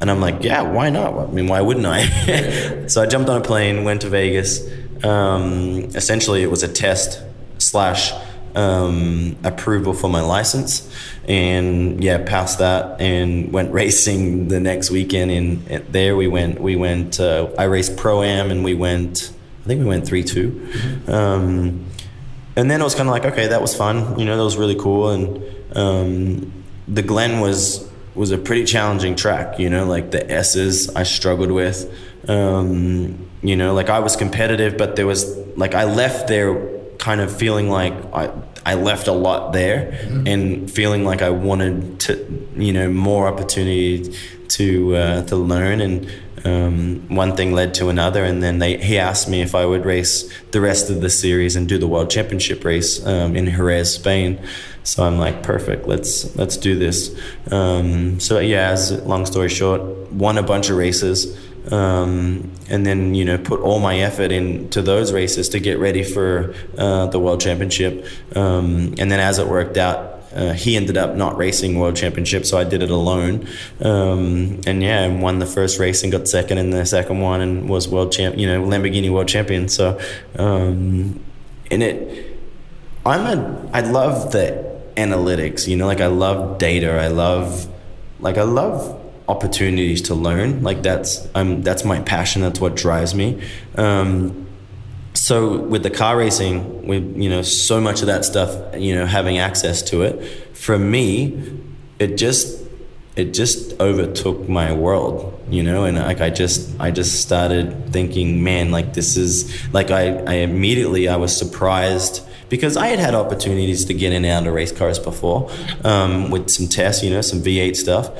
And 0.00 0.10
I'm 0.10 0.18
like, 0.18 0.42
yeah, 0.42 0.62
why 0.62 0.88
not? 0.88 1.12
I 1.12 1.30
mean, 1.30 1.46
why 1.46 1.60
wouldn't 1.60 1.84
I? 1.84 2.86
so 2.86 3.02
I 3.02 3.06
jumped 3.06 3.28
on 3.28 3.42
a 3.42 3.44
plane, 3.44 3.84
went 3.84 4.00
to 4.00 4.08
Vegas. 4.08 4.66
Um, 5.04 5.90
essentially, 5.94 6.42
it 6.42 6.50
was 6.50 6.62
a 6.62 6.68
test 6.68 7.22
slash 7.58 8.14
um, 8.56 9.36
approval 9.44 9.94
for 9.94 10.08
my 10.08 10.20
license, 10.20 10.90
and 11.28 12.02
yeah, 12.02 12.18
passed 12.24 12.58
that 12.58 13.00
and 13.00 13.52
went 13.52 13.72
racing 13.80 14.48
the 14.48 14.60
next 14.60 14.90
weekend. 14.90 15.30
And 15.30 15.86
there 15.92 16.16
we 16.16 16.28
went. 16.28 16.60
We 16.60 16.76
went. 16.76 17.20
Uh, 17.20 17.50
I 17.58 17.64
raced 17.64 17.96
pro 17.96 18.22
am, 18.22 18.50
and 18.50 18.64
we 18.64 18.74
went. 18.74 19.32
I 19.62 19.66
think 19.66 19.80
we 19.80 19.86
went 19.86 20.06
three 20.06 20.24
mm-hmm. 20.24 21.10
um, 21.10 21.84
and 22.56 22.70
then 22.70 22.80
it 22.80 22.84
was 22.84 22.94
kind 22.94 23.08
of 23.08 23.12
like, 23.12 23.26
okay, 23.26 23.48
that 23.48 23.60
was 23.60 23.74
fun. 23.74 24.18
You 24.18 24.24
know, 24.24 24.36
that 24.36 24.42
was 24.42 24.56
really 24.56 24.74
cool. 24.74 25.10
And 25.10 25.44
um, 25.76 26.64
the 26.88 27.02
Glen 27.02 27.40
was 27.40 27.88
was 28.14 28.32
a 28.32 28.38
pretty 28.38 28.64
challenging 28.64 29.14
track. 29.16 29.58
You 29.58 29.70
know, 29.70 29.86
like 29.86 30.10
the 30.10 30.30
S's 30.30 30.94
I 30.96 31.04
struggled 31.04 31.50
with. 31.50 31.92
Um, 32.28 33.28
you 33.42 33.56
know, 33.56 33.72
like 33.74 33.88
I 33.88 34.00
was 34.00 34.16
competitive, 34.16 34.76
but 34.76 34.96
there 34.96 35.06
was 35.06 35.36
like 35.56 35.74
I 35.74 35.84
left 35.84 36.28
there 36.28 36.79
kind 37.00 37.20
of 37.20 37.36
feeling 37.36 37.68
like 37.68 37.94
I 38.14 38.30
I 38.64 38.74
left 38.74 39.08
a 39.08 39.12
lot 39.12 39.52
there 39.52 39.92
mm-hmm. 39.92 40.26
and 40.26 40.70
feeling 40.70 41.04
like 41.04 41.22
I 41.22 41.30
wanted 41.30 41.98
to 42.00 42.48
you 42.56 42.72
know 42.72 42.88
more 42.90 43.26
opportunity 43.26 44.14
to 44.48 44.96
uh, 44.96 45.22
to 45.24 45.36
learn. 45.36 45.80
And 45.80 46.10
um, 46.44 47.06
one 47.08 47.36
thing 47.36 47.52
led 47.52 47.74
to 47.74 47.88
another. 47.88 48.24
And 48.24 48.42
then 48.42 48.58
they 48.58 48.76
he 48.76 48.98
asked 48.98 49.28
me 49.28 49.40
if 49.40 49.54
I 49.54 49.64
would 49.64 49.84
race 49.84 50.30
the 50.50 50.60
rest 50.60 50.90
of 50.90 51.00
the 51.00 51.10
series 51.10 51.56
and 51.56 51.68
do 51.68 51.78
the 51.78 51.88
world 51.88 52.10
championship 52.10 52.64
race 52.64 53.04
um, 53.06 53.34
in 53.34 53.46
Jerez 53.46 53.94
Spain. 53.94 54.38
So 54.82 55.04
I'm 55.04 55.18
like 55.18 55.42
perfect. 55.42 55.86
Let's 55.86 56.36
let's 56.36 56.56
do 56.56 56.78
this. 56.78 57.18
Um, 57.50 58.20
so 58.20 58.38
yeah 58.38 58.70
as 58.70 58.92
long 59.02 59.26
story 59.26 59.48
short 59.48 59.82
won 60.12 60.38
a 60.38 60.42
bunch 60.42 60.70
of 60.70 60.76
races 60.76 61.36
um, 61.70 62.50
and 62.68 62.86
then 62.86 63.14
you 63.14 63.24
know 63.24 63.38
put 63.38 63.60
all 63.60 63.78
my 63.80 63.98
effort 64.00 64.32
into 64.32 64.82
those 64.82 65.12
races 65.12 65.48
to 65.50 65.60
get 65.60 65.78
ready 65.78 66.02
for 66.02 66.54
uh, 66.78 67.06
the 67.06 67.18
world 67.18 67.40
championship. 67.40 68.06
Um, 68.34 68.94
and 68.98 69.10
then 69.10 69.20
as 69.20 69.38
it 69.38 69.46
worked 69.46 69.76
out. 69.76 70.16
Uh, 70.32 70.52
he 70.52 70.76
ended 70.76 70.96
up 70.96 71.16
not 71.16 71.36
racing 71.36 71.76
world 71.76 71.96
championship, 71.96 72.46
so 72.46 72.56
I 72.56 72.62
did 72.62 72.84
it 72.84 72.90
alone. 72.90 73.48
Um, 73.80 74.60
and 74.64 74.80
yeah, 74.80 75.02
and 75.02 75.20
won 75.20 75.40
the 75.40 75.46
first 75.46 75.80
race 75.80 76.04
and 76.04 76.12
got 76.12 76.28
second 76.28 76.58
in 76.58 76.70
the 76.70 76.86
second 76.86 77.18
one, 77.18 77.40
and 77.40 77.68
was 77.68 77.88
world 77.88 78.12
champ. 78.12 78.38
You 78.38 78.46
know, 78.46 78.62
Lamborghini 78.62 79.10
world 79.10 79.26
champion. 79.26 79.68
So, 79.68 79.98
um, 80.38 81.18
in 81.68 81.82
it, 81.82 82.38
I'm 83.04 83.38
a. 83.38 83.70
I 83.72 83.80
love 83.80 84.30
the 84.30 84.80
analytics. 84.96 85.66
You 85.66 85.76
know, 85.76 85.86
like 85.86 86.00
I 86.00 86.06
love 86.06 86.58
data. 86.58 86.92
I 86.92 87.08
love, 87.08 87.68
like 88.20 88.38
I 88.38 88.44
love 88.44 88.99
opportunities 89.30 90.02
to 90.02 90.14
learn. 90.14 90.62
Like 90.62 90.82
that's 90.82 91.26
I'm 91.34 91.62
that's 91.62 91.84
my 91.84 92.00
passion. 92.00 92.42
That's 92.42 92.60
what 92.60 92.74
drives 92.74 93.14
me. 93.14 93.42
Um, 93.76 94.46
so 95.14 95.58
with 95.58 95.82
the 95.82 95.90
car 95.90 96.16
racing, 96.16 96.86
with 96.86 97.16
you 97.16 97.30
know 97.30 97.42
so 97.42 97.80
much 97.80 98.00
of 98.00 98.06
that 98.06 98.24
stuff, 98.24 98.76
you 98.76 98.94
know 98.94 99.06
having 99.06 99.38
access 99.38 99.82
to 99.90 100.02
it, 100.02 100.24
for 100.56 100.78
me, 100.78 101.60
it 101.98 102.16
just 102.16 102.60
it 103.16 103.34
just 103.34 103.78
overtook 103.80 104.48
my 104.48 104.72
world, 104.72 105.38
you 105.48 105.62
know, 105.62 105.84
and 105.84 105.96
like 105.96 106.20
I 106.20 106.30
just 106.30 106.78
I 106.80 106.90
just 106.90 107.20
started 107.20 107.92
thinking, 107.92 108.42
man, 108.42 108.70
like 108.70 108.94
this 108.94 109.16
is 109.16 109.72
like 109.72 109.90
I 109.90 110.16
I 110.24 110.34
immediately 110.34 111.08
I 111.08 111.16
was 111.16 111.36
surprised 111.36 112.26
because 112.48 112.76
I 112.76 112.88
had 112.88 112.98
had 112.98 113.14
opportunities 113.14 113.84
to 113.86 113.94
get 113.94 114.12
in 114.12 114.24
and 114.24 114.26
out 114.26 114.46
of 114.46 114.54
race 114.54 114.72
cars 114.72 114.98
before 114.98 115.50
um, 115.84 116.30
with 116.30 116.50
some 116.50 116.66
tests, 116.66 117.02
you 117.04 117.10
know, 117.10 117.20
some 117.20 117.40
V8 117.40 117.76
stuff 117.76 118.10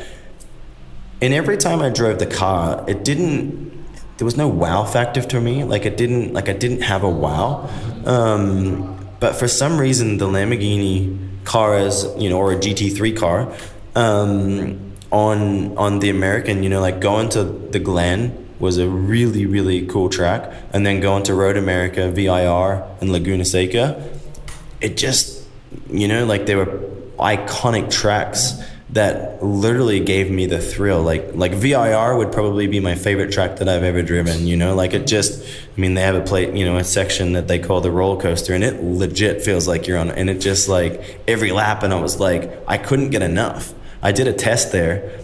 and 1.22 1.34
every 1.34 1.56
time 1.56 1.80
I 1.80 1.90
drove 1.90 2.18
the 2.18 2.26
car, 2.26 2.84
it 2.88 3.04
didn't. 3.04 3.70
There 4.18 4.24
was 4.24 4.36
no 4.36 4.48
wow 4.48 4.84
factor 4.84 5.22
to 5.22 5.40
me. 5.40 5.64
Like 5.64 5.84
it 5.84 5.96
didn't. 5.96 6.32
Like 6.32 6.48
I 6.48 6.52
didn't 6.52 6.82
have 6.82 7.02
a 7.02 7.08
wow. 7.08 7.68
Um, 8.04 8.96
but 9.20 9.36
for 9.36 9.48
some 9.48 9.78
reason, 9.78 10.18
the 10.18 10.26
Lamborghini 10.26 11.44
car 11.44 11.78
is 11.78 12.06
you 12.16 12.30
know, 12.30 12.38
or 12.38 12.52
a 12.52 12.56
GT3 12.56 13.16
car, 13.16 13.52
um, 13.94 14.94
on 15.10 15.76
on 15.76 15.98
the 15.98 16.10
American, 16.10 16.62
you 16.62 16.68
know, 16.68 16.80
like 16.80 17.00
going 17.00 17.28
to 17.30 17.44
the 17.44 17.78
Glen 17.78 18.48
was 18.58 18.78
a 18.78 18.88
really 18.88 19.46
really 19.46 19.86
cool 19.86 20.08
track, 20.08 20.50
and 20.72 20.86
then 20.86 21.00
going 21.00 21.22
to 21.24 21.34
Road 21.34 21.56
America, 21.56 22.10
VIR, 22.10 22.84
and 23.00 23.12
Laguna 23.12 23.44
Seca, 23.44 24.02
it 24.80 24.96
just 24.96 25.46
you 25.90 26.08
know 26.08 26.24
like 26.24 26.46
they 26.46 26.54
were 26.54 26.80
iconic 27.18 27.90
tracks 27.90 28.54
that 28.92 29.42
literally 29.42 30.00
gave 30.00 30.30
me 30.30 30.46
the 30.46 30.60
thrill. 30.60 31.02
Like 31.02 31.30
like 31.34 31.52
VIR 31.52 32.16
would 32.16 32.32
probably 32.32 32.66
be 32.66 32.80
my 32.80 32.94
favorite 32.94 33.32
track 33.32 33.56
that 33.56 33.68
I've 33.68 33.84
ever 33.84 34.02
driven. 34.02 34.46
You 34.46 34.56
know, 34.56 34.74
like 34.74 34.94
it 34.94 35.06
just. 35.06 35.42
I 35.42 35.80
mean, 35.80 35.94
they 35.94 36.02
have 36.02 36.16
a 36.16 36.20
plate, 36.20 36.54
you 36.54 36.64
know, 36.64 36.76
a 36.76 36.84
section 36.84 37.32
that 37.32 37.48
they 37.48 37.58
call 37.58 37.80
the 37.80 37.90
roller 37.90 38.20
coaster, 38.20 38.52
and 38.52 38.62
it 38.62 38.82
legit 38.82 39.42
feels 39.42 39.66
like 39.68 39.86
you're 39.86 39.98
on. 39.98 40.10
And 40.10 40.28
it 40.28 40.40
just 40.40 40.68
like 40.68 41.20
every 41.26 41.52
lap, 41.52 41.82
and 41.82 41.92
I 41.92 42.00
was 42.00 42.20
like, 42.20 42.52
I 42.66 42.76
couldn't 42.76 43.10
get 43.10 43.22
enough. 43.22 43.72
I 44.02 44.12
did 44.12 44.26
a 44.26 44.32
test 44.32 44.72
there, 44.72 45.20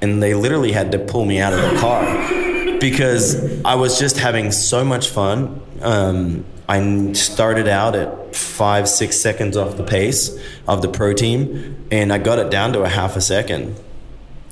and 0.00 0.22
they 0.22 0.34
literally 0.34 0.72
had 0.72 0.92
to 0.92 0.98
pull 0.98 1.24
me 1.24 1.40
out 1.40 1.52
of 1.52 1.62
the 1.62 1.80
car 1.80 2.78
because 2.78 3.62
I 3.64 3.76
was 3.76 3.98
just 3.98 4.18
having 4.18 4.52
so 4.52 4.84
much 4.84 5.08
fun. 5.08 5.60
Um, 5.80 6.44
I 6.68 7.12
started 7.12 7.68
out 7.68 7.94
at 7.94 8.34
five, 8.34 8.88
six 8.88 9.20
seconds 9.20 9.56
off 9.56 9.76
the 9.76 9.84
pace 9.84 10.36
of 10.66 10.82
the 10.82 10.88
pro 10.88 11.12
team, 11.12 11.86
and 11.90 12.12
I 12.12 12.18
got 12.18 12.38
it 12.38 12.50
down 12.50 12.72
to 12.72 12.82
a 12.82 12.88
half 12.88 13.16
a 13.16 13.20
second. 13.20 13.76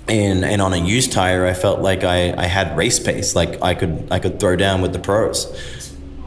And 0.07 0.45
and 0.45 0.61
on 0.61 0.73
a 0.73 0.77
used 0.77 1.13
tire, 1.13 1.47
I 1.47 1.55
felt 1.55 1.81
like 1.81 2.05
I, 2.05 2.35
I 2.35 2.47
had 2.47 2.77
race 2.77 3.01
pace, 3.01 3.35
like 3.35 3.61
I 3.63 3.75
could 3.75 4.09
I 4.11 4.19
could 4.19 4.39
throw 4.39 4.55
down 4.55 4.83
with 4.83 4.93
the 4.93 4.99
pros. 4.99 5.47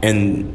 And 0.02 0.54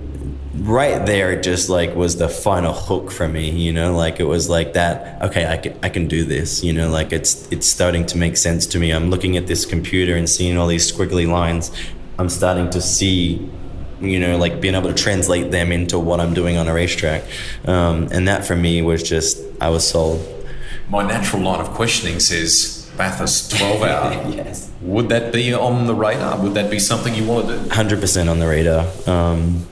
right 0.56 1.08
there 1.08 1.32
it 1.32 1.42
just 1.42 1.68
like 1.68 1.96
was 1.96 2.18
the 2.18 2.30
final 2.30 2.74
hook 2.74 3.10
for 3.10 3.28
me 3.28 3.50
you 3.50 3.74
know 3.74 3.96
like 3.96 4.20
it 4.20 4.24
was 4.24 4.50
like 4.50 4.74
that 4.74 5.20
okay 5.20 5.48
i 5.48 5.58
can 5.58 5.76
i 5.82 5.90
can 5.90 6.08
do 6.08 6.24
this 6.24 6.64
you 6.64 6.72
know 6.72 6.90
like 6.90 7.12
it's 7.12 7.52
it's 7.52 7.66
starting 7.66 8.06
to 8.06 8.20
make 8.20 8.38
sense 8.38 8.68
to 8.68 8.78
me 8.78 8.92
i'm 8.92 9.10
looking 9.10 9.36
at 9.36 9.48
this 9.48 9.66
computer 9.66 10.16
and 10.16 10.30
seeing 10.30 10.56
all 10.56 10.68
these 10.68 10.90
squiggly 10.90 11.28
lines 11.28 11.72
i'm 12.20 12.30
starting 12.30 12.70
to 12.70 12.80
see 12.80 13.50
you 14.04 14.20
know 14.20 14.38
like 14.38 14.62
being 14.62 14.76
able 14.76 14.90
to 14.90 14.96
translate 14.96 15.52
them 15.52 15.72
into 15.72 15.98
what 16.00 16.20
i'm 16.20 16.34
doing 16.34 16.58
on 16.58 16.68
a 16.68 16.74
racetrack 16.74 17.24
um, 17.66 18.08
and 18.12 18.28
that 18.28 18.46
for 18.46 18.56
me 18.56 18.82
was 18.82 19.04
just 19.04 19.42
i 19.62 19.70
was 19.70 19.88
sold 19.88 20.26
my 20.90 21.06
natural 21.08 21.42
line 21.42 21.60
of 21.60 21.70
questioning 21.70 22.20
says 22.20 22.84
Bathurst 22.98 23.58
12 23.58 23.82
hour. 23.82 24.30
yes. 24.36 24.70
Would 24.82 25.10
that 25.10 25.34
be 25.34 25.54
on 25.54 25.88
the 25.88 25.96
radar? 25.96 26.40
Would 26.40 26.54
that 26.54 26.70
be 26.70 26.80
something 26.80 27.16
you 27.16 27.26
want 27.26 27.48
to 27.48 27.58
do? 27.58 27.70
100% 27.70 28.30
on 28.30 28.40
the 28.40 28.48
radar. 28.48 28.88
Um, 29.08 29.66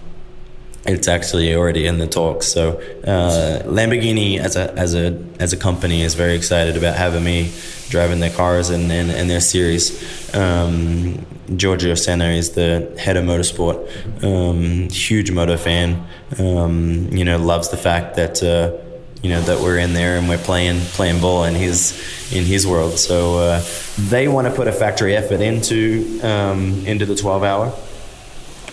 it's 0.86 1.08
actually 1.08 1.54
already 1.54 1.86
in 1.86 2.00
the 2.00 2.08
talks. 2.08 2.48
So 2.48 2.80
uh, 3.04 3.62
Lamborghini 3.64 4.40
as 4.40 4.56
a 4.56 4.74
as 4.74 4.96
a 4.96 5.24
as 5.40 5.54
a 5.54 5.58
company 5.58 6.02
is 6.02 6.16
very 6.16 6.36
excited 6.36 6.76
about 6.76 6.96
having 6.96 7.24
me 7.24 7.52
driving 7.90 8.20
their 8.20 8.32
cars 8.32 8.72
and 8.72 8.92
and, 8.92 9.12
and 9.12 9.30
their 9.30 9.42
series. 9.42 10.34
Um, 10.34 11.24
Giorgio 11.56 11.96
Sanna 11.96 12.30
is 12.30 12.52
the 12.52 12.96
head 13.00 13.18
of 13.18 13.26
motorsport. 13.26 14.24
Um, 14.24 14.90
huge 14.90 15.32
moto 15.32 15.58
fan. 15.58 16.08
Um, 16.40 17.10
you 17.12 17.26
know, 17.26 17.38
loves 17.38 17.70
the 17.70 17.78
fact 17.78 18.16
that. 18.16 18.42
Uh, 18.44 18.78
you 19.22 19.30
know 19.30 19.42
that 19.42 19.60
we're 19.60 19.78
in 19.78 19.94
there 19.94 20.18
and 20.18 20.28
we're 20.28 20.40
playing 20.40 20.80
playing 20.80 21.22
ball 21.22 21.44
in 21.44 21.54
his 21.54 21.94
in 22.34 22.44
his 22.44 22.66
world. 22.66 22.98
So 22.98 23.38
uh, 23.38 23.64
they 24.00 24.28
want 24.28 24.48
to 24.48 24.54
put 24.54 24.68
a 24.68 24.72
factory 24.72 25.16
effort 25.16 25.42
into 25.42 26.20
um, 26.24 26.86
into 26.88 27.06
the 27.06 27.16
12 27.16 27.44
hour. 27.44 27.74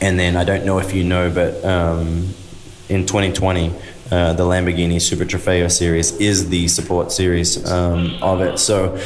And 0.00 0.18
then 0.18 0.36
I 0.36 0.44
don't 0.44 0.64
know 0.64 0.78
if 0.78 0.94
you 0.94 1.04
know, 1.04 1.30
but 1.30 1.62
um, 1.64 2.32
in 2.88 3.04
2020, 3.04 3.74
uh, 4.10 4.32
the 4.32 4.44
Lamborghini 4.44 5.02
Super 5.02 5.24
Trofeo 5.24 5.70
series 5.70 6.12
is 6.12 6.48
the 6.48 6.68
support 6.68 7.12
series 7.12 7.70
um, 7.70 8.16
of 8.22 8.40
it. 8.40 8.58
So 8.58 8.98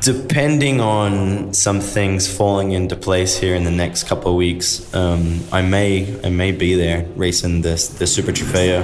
depending 0.00 0.80
on 0.80 1.52
some 1.52 1.80
things 1.80 2.32
falling 2.32 2.72
into 2.72 2.96
place 2.96 3.36
here 3.36 3.54
in 3.54 3.64
the 3.64 3.70
next 3.70 4.04
couple 4.04 4.30
of 4.30 4.36
weeks, 4.36 4.92
um, 4.94 5.40
I 5.52 5.62
may 5.62 6.18
I 6.24 6.30
may 6.30 6.52
be 6.52 6.74
there 6.74 7.06
racing 7.16 7.62
this 7.62 7.88
the 7.88 8.06
Super 8.06 8.32
Trofeo 8.32 8.82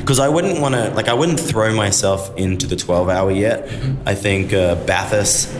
because 0.00 0.18
um, 0.18 0.24
I 0.24 0.28
wouldn't 0.28 0.60
want 0.60 0.74
to 0.74 0.90
like 0.90 1.08
I 1.08 1.14
wouldn't 1.14 1.40
throw 1.40 1.74
myself 1.74 2.36
into 2.36 2.66
the 2.66 2.76
12 2.76 3.08
hour 3.08 3.30
yet. 3.30 3.68
I 4.04 4.14
think 4.14 4.52
uh, 4.52 4.74
Bathurst 4.86 5.52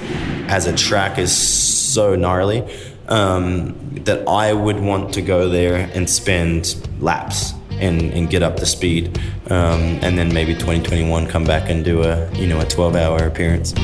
as 0.49 0.67
a 0.67 0.77
track 0.77 1.19
is 1.19 1.37
so 1.37 2.15
gnarly 2.15 2.63
um, 3.09 3.75
that 4.05 4.27
I 4.29 4.53
would 4.53 4.81
want 4.81 5.15
to 5.15 5.23
go 5.23 5.49
there 5.49 5.91
and 5.95 6.09
spend 6.09 6.77
laps 7.01 7.53
and, 7.71 8.03
and 8.13 8.31
get 8.31 8.43
up 8.43 8.57
to 8.57 8.67
speed, 8.67 9.19
um, 9.51 9.81
and 10.03 10.17
then 10.17 10.33
maybe 10.33 10.55
2021 10.55 11.27
come 11.27 11.45
back 11.45 11.69
and 11.69 11.85
do 11.85 12.03
a 12.03 12.31
you 12.35 12.47
know 12.47 12.61
a 12.61 12.65
12 12.65 12.97
hour 12.97 13.19
appearance. 13.27 13.75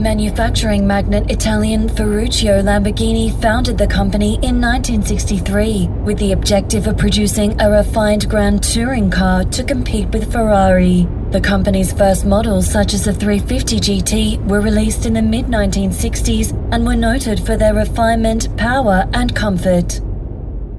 Manufacturing 0.00 0.86
magnate 0.86 1.30
Italian 1.30 1.86
Ferruccio 1.86 2.62
Lamborghini 2.62 3.38
founded 3.42 3.76
the 3.76 3.86
company 3.86 4.36
in 4.36 4.58
1963 4.58 5.88
with 6.04 6.18
the 6.18 6.32
objective 6.32 6.86
of 6.86 6.96
producing 6.96 7.60
a 7.60 7.70
refined 7.70 8.26
Grand 8.30 8.62
Touring 8.62 9.10
car 9.10 9.44
to 9.44 9.62
compete 9.62 10.08
with 10.08 10.32
Ferrari. 10.32 11.06
The 11.32 11.40
company's 11.42 11.92
first 11.92 12.24
models, 12.24 12.66
such 12.66 12.94
as 12.94 13.04
the 13.04 13.12
350 13.12 13.78
GT, 13.78 14.46
were 14.46 14.62
released 14.62 15.04
in 15.04 15.12
the 15.12 15.20
mid 15.20 15.44
1960s 15.44 16.52
and 16.72 16.86
were 16.86 16.96
noted 16.96 17.44
for 17.44 17.58
their 17.58 17.74
refinement, 17.74 18.56
power, 18.56 19.06
and 19.12 19.36
comfort. 19.36 20.00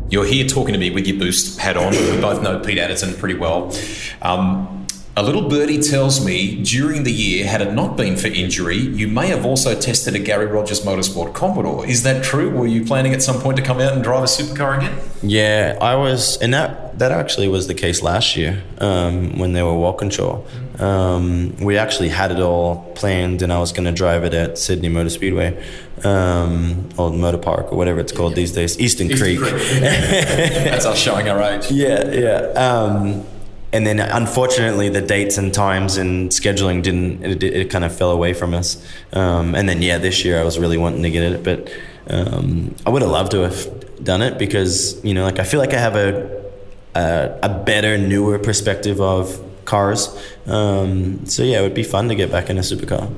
You're 0.10 0.26
here 0.26 0.48
talking 0.48 0.74
to 0.74 0.80
me 0.80 0.90
with 0.90 1.06
your 1.06 1.20
boost 1.20 1.60
hat 1.60 1.78
on. 1.78 1.92
We 1.92 2.20
both 2.20 2.42
know 2.42 2.60
Pete 2.60 2.80
Adderton 2.80 3.20
pretty 3.20 3.36
well. 3.36 3.72
Um, 4.24 4.81
a 5.18 5.24
little 5.24 5.50
birdie 5.50 5.82
tells 5.82 6.26
me 6.26 6.64
during 6.64 7.04
the 7.04 7.12
year, 7.12 7.46
had 7.46 7.62
it 7.62 7.74
not 7.74 7.98
been 7.98 8.16
for 8.16 8.28
injury, 8.28 8.78
you 8.78 9.10
may 9.10 9.28
have 9.28 9.46
also 9.46 9.78
tested 9.78 10.16
a 10.16 10.20
Garry 10.20 10.46
Rogers 10.46 10.82
Motorsport 10.82 11.34
Commodore. 11.34 11.86
Is 11.86 12.04
that 12.04 12.24
true? 12.24 12.50
Were 12.50 12.68
you 12.68 12.86
planning 12.86 13.14
at 13.14 13.22
some 13.22 13.42
point 13.42 13.58
to 13.58 13.64
come 13.64 13.82
out 13.82 13.94
and 13.94 14.04
drive 14.04 14.24
a 14.24 14.28
supercar 14.28 14.78
again? 14.78 14.98
Yeah, 15.22 15.78
I 15.82 15.96
was, 15.96 16.38
and 16.38 16.54
that 16.54 17.00
that 17.00 17.12
actually 17.12 17.48
was 17.48 17.68
the 17.68 17.74
case 17.74 18.02
last 18.02 18.38
year 18.38 18.64
um, 18.78 19.38
when 19.38 19.54
they 19.54 19.64
were 19.64 19.74
Walkinshaw. 19.74 20.44
Um, 20.80 21.56
we 21.58 21.78
actually 21.78 22.10
had 22.10 22.32
it 22.32 22.40
all 22.40 22.92
planned, 22.96 23.42
and 23.42 23.52
I 23.52 23.60
was 23.60 23.74
going 23.74 23.86
to 23.86 23.92
drive 23.92 24.24
it 24.24 24.34
at 24.34 24.58
Sydney 24.58 24.90
Motor 24.90 25.10
Speedway 25.10 25.62
um, 26.06 26.88
or 26.98 27.12
Motor 27.12 27.38
Park 27.38 27.72
or 27.72 27.78
whatever 27.78 28.00
it's 28.00 28.12
called 28.12 28.36
these 28.36 28.54
days, 28.54 28.80
Eastern, 28.80 29.12
Eastern 29.12 29.20
Creek. 29.20 29.40
Creek. 29.40 29.62
That's 29.82 30.86
us 30.86 30.98
showing 30.98 31.28
our 31.28 31.42
age. 31.42 31.70
Yeah, 31.70 32.12
yeah. 32.12 32.38
Um, 32.54 33.26
and 33.74 33.88
then 33.88 34.00
unfortunately 34.00 34.90
the 34.90 35.02
dates 35.02 35.38
and 35.38 35.54
times 35.54 35.98
and 35.98 36.30
scheduling 36.32 36.82
didn't 36.84 37.24
it, 37.24 37.44
it 37.44 37.70
kind 37.70 37.86
of 37.86 37.96
fell 37.96 38.12
away 38.12 38.34
from 38.34 38.54
us. 38.54 38.86
Um, 39.14 39.56
and 39.56 39.68
then 39.68 39.82
yeah 39.82 39.98
this 39.98 40.26
year 40.26 40.40
i 40.40 40.44
was 40.44 40.60
really 40.60 40.78
wanting 40.78 41.04
to 41.04 41.10
get 41.10 41.24
it 41.24 41.44
but 41.44 41.72
um, 42.10 42.76
i 42.86 42.90
would 42.90 43.02
have 43.02 43.12
loved 43.12 43.32
to 43.32 43.40
have 43.42 44.04
done 44.04 44.22
it 44.22 44.38
because 44.38 45.04
you 45.04 45.14
know 45.14 45.24
like 45.24 45.40
i 45.40 45.44
feel 45.44 45.60
like 45.60 45.74
i 45.74 45.78
have 45.78 45.96
a 45.96 46.42
a, 46.96 47.40
a 47.44 47.64
better 47.64 47.98
newer 47.98 48.38
perspective 48.38 49.00
of 49.00 49.40
cars. 49.66 50.10
Um, 50.48 51.26
so 51.26 51.44
yeah 51.44 51.60
it 51.60 51.64
would 51.64 51.74
be 51.74 51.84
fun 51.84 52.10
to 52.10 52.16
get 52.16 52.32
back 52.32 52.50
in 52.50 52.58
a 52.58 52.62
supercar 52.62 53.10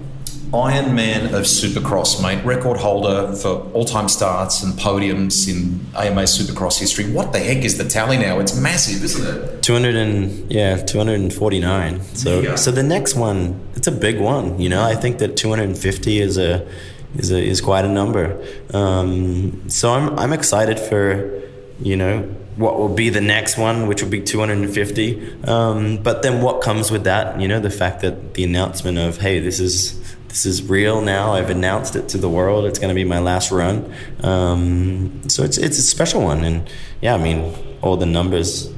Iron 0.54 0.94
Man 0.94 1.34
of 1.34 1.46
Supercross, 1.46 2.22
mate. 2.22 2.46
Record 2.46 2.78
holder 2.78 3.36
for 3.36 3.63
all 3.74 3.86
time 3.86 4.08
starts 4.08 4.62
and 4.62 4.74
podiums 4.74 5.50
in 5.50 5.84
AMA 5.96 6.24
Supercross 6.24 6.80
history. 6.80 7.12
What 7.12 7.34
the 7.34 7.39
heck 7.39 7.63
is 7.63 7.80
the 7.80 7.86
tally 7.86 8.20
now? 8.20 8.39
It's 8.39 8.56
massive, 8.56 9.04
isn't 9.04 9.26
it? 9.26 9.63
200 9.63 9.96
and, 9.96 10.52
yeah, 10.52 10.78
249. 10.78 12.02
So, 12.02 12.56
so 12.56 12.70
the 12.70 12.84
next 12.84 13.16
one, 13.16 13.68
it's 13.74 13.88
a 13.88 13.92
big 13.92 14.20
one. 14.20 14.60
You 14.60 14.70
know, 14.70 14.84
I 14.84 14.94
think 14.94 15.18
that 15.18 15.38
250 15.38 16.20
is 16.20 16.38
a, 16.38 16.68
is 17.16 17.32
a, 17.32 17.44
is 17.44 17.60
quite 17.60 17.84
a 17.84 17.89
number. 17.89 18.46
Um, 18.76 19.68
so 19.72 19.92
I'm, 19.92 20.20
I'm 20.20 20.34
excited 20.34 20.80
for, 20.80 21.42
you 21.80 21.98
know, 21.98 22.22
what 22.58 22.78
will 22.78 22.94
be 22.94 23.10
the 23.10 23.22
next 23.22 23.58
one, 23.58 23.88
which 23.88 24.04
will 24.04 24.12
be 24.12 24.22
250. 24.22 25.44
Um, 25.46 25.98
but 25.98 26.22
then 26.22 26.44
what 26.44 26.62
comes 26.62 26.92
with 26.92 27.06
that? 27.06 27.42
You 27.42 27.48
know, 27.48 27.60
the 27.60 27.72
fact 27.72 28.02
that 28.02 28.36
the 28.36 28.44
announcement 28.44 29.00
of, 29.00 29.18
hey, 29.18 29.39
this 29.39 29.60
is 29.60 30.00
this 30.34 30.48
is 30.48 30.67
real 30.67 31.00
now. 31.00 31.34
I've 31.34 31.52
announced 31.52 31.96
it 31.96 32.10
to 32.10 32.17
the 32.17 32.28
world. 32.28 32.65
It's 32.65 32.80
going 32.80 32.89
to 32.89 32.96
be 32.96 33.04
my 33.04 33.19
last 33.19 33.52
run. 33.52 33.93
Um, 34.22 35.30
so 35.30 35.43
it's 35.43 35.60
it's 35.60 35.78
a 35.78 35.84
special 35.84 36.24
one, 36.24 36.43
and 36.43 36.67
yeah, 37.02 37.13
I 37.13 37.19
mean, 37.19 37.54
all 37.84 37.98
the 37.98 38.08
numbers 38.08 38.74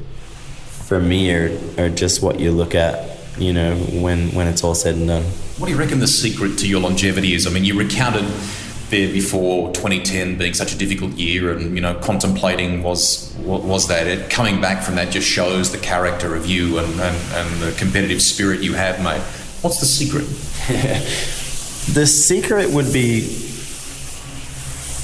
for 0.68 1.00
me 1.00 1.34
are 1.34 1.58
are 1.78 1.88
just 1.88 2.22
what 2.22 2.42
you 2.42 2.52
look 2.52 2.76
at, 2.76 3.18
you 3.38 3.54
know, 3.54 3.74
when 3.78 4.34
when 4.36 4.48
it's 4.48 4.66
all 4.66 4.76
said 4.76 4.96
and 4.96 5.08
done. 5.08 5.24
What 5.58 5.68
do 5.68 5.72
you 5.72 5.80
reckon 5.80 6.00
the 6.00 6.08
secret 6.08 6.58
to 6.60 6.68
your 6.68 6.82
longevity 6.82 7.34
is? 7.34 7.48
I 7.48 7.52
mean, 7.52 7.64
you 7.64 7.80
recounted 7.80 8.26
there 8.90 9.14
before 9.14 9.72
2010 9.72 10.38
being 10.38 10.54
such 10.54 10.74
a 10.74 10.78
difficult 10.78 11.14
year 11.14 11.54
and 11.54 11.74
you 11.74 11.82
know 11.82 11.96
contemplating 11.96 12.84
was 12.84 13.34
was 13.40 13.88
that 13.88 14.06
it 14.06 14.30
coming 14.30 14.62
back 14.62 14.84
from 14.84 14.96
that 14.96 15.10
just 15.10 15.28
shows 15.28 15.72
the 15.72 15.78
character 15.80 16.36
of 16.36 16.46
you 16.46 16.78
and, 16.78 17.00
and, 17.00 17.18
and 17.34 17.62
the 17.62 17.72
competitive 17.80 18.22
spirit 18.22 18.62
you 18.62 18.74
have 18.74 19.02
mate 19.02 19.22
what's 19.64 19.80
the 19.80 19.88
secret 19.88 20.26
The 21.94 22.06
secret 22.08 22.72
would 22.72 22.92
be 22.92 23.22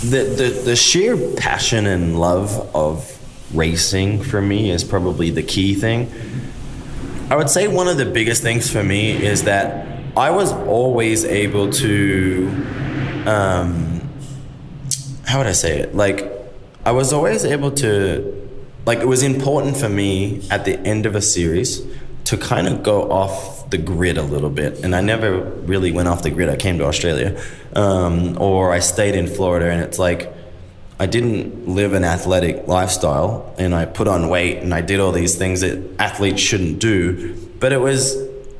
the, 0.01 0.23
the, 0.23 0.61
the 0.65 0.75
sheer 0.75 1.15
passion 1.35 1.85
and 1.85 2.19
love 2.19 2.75
of 2.75 3.07
racing 3.53 4.23
for 4.23 4.41
me 4.41 4.71
is 4.71 4.83
probably 4.83 5.29
the 5.29 5.43
key 5.43 5.75
thing. 5.75 6.11
I 7.29 7.35
would 7.35 7.49
say 7.49 7.67
one 7.67 7.87
of 7.87 7.97
the 7.97 8.05
biggest 8.05 8.41
things 8.41 8.69
for 8.69 8.83
me 8.83 9.11
is 9.11 9.43
that 9.43 9.87
I 10.17 10.31
was 10.31 10.51
always 10.51 11.23
able 11.23 11.71
to, 11.71 12.47
um, 13.25 14.09
how 15.25 15.37
would 15.37 15.47
I 15.47 15.53
say 15.53 15.79
it? 15.79 15.95
Like, 15.95 16.29
I 16.83 16.91
was 16.91 17.13
always 17.13 17.45
able 17.45 17.71
to, 17.71 18.49
like, 18.85 18.99
it 18.99 19.07
was 19.07 19.23
important 19.23 19.77
for 19.77 19.87
me 19.87 20.45
at 20.49 20.65
the 20.65 20.79
end 20.79 21.05
of 21.05 21.15
a 21.15 21.21
series 21.21 21.81
to 22.25 22.37
kind 22.37 22.67
of 22.67 22.83
go 22.83 23.09
off 23.11 23.60
the 23.71 23.77
grid 23.77 24.17
a 24.17 24.23
little 24.23 24.49
bit. 24.49 24.83
And 24.83 24.95
I 24.95 25.01
never 25.01 25.41
really 25.41 25.91
went 25.91 26.07
off 26.07 26.21
the 26.21 26.29
grid. 26.29 26.49
I 26.49 26.57
came 26.57 26.77
to 26.77 26.85
Australia, 26.85 27.41
um, 27.73 28.39
or 28.39 28.71
I 28.71 28.79
stayed 28.79 29.15
in 29.15 29.27
Florida, 29.27 29.71
and 29.71 29.81
it's 29.81 29.97
like 29.97 30.31
I 30.99 31.07
didn't 31.07 31.67
live 31.67 31.93
an 31.93 32.03
athletic 32.03 32.67
lifestyle, 32.67 33.55
and 33.57 33.73
I 33.73 33.85
put 33.85 34.07
on 34.07 34.29
weight, 34.29 34.57
and 34.57 34.73
I 34.73 34.81
did 34.81 34.99
all 34.99 35.11
these 35.11 35.35
things 35.35 35.61
that 35.61 35.83
athletes 35.97 36.41
shouldn't 36.41 36.79
do. 36.79 37.35
But 37.59 37.71
it 37.71 37.79
was 37.79 38.15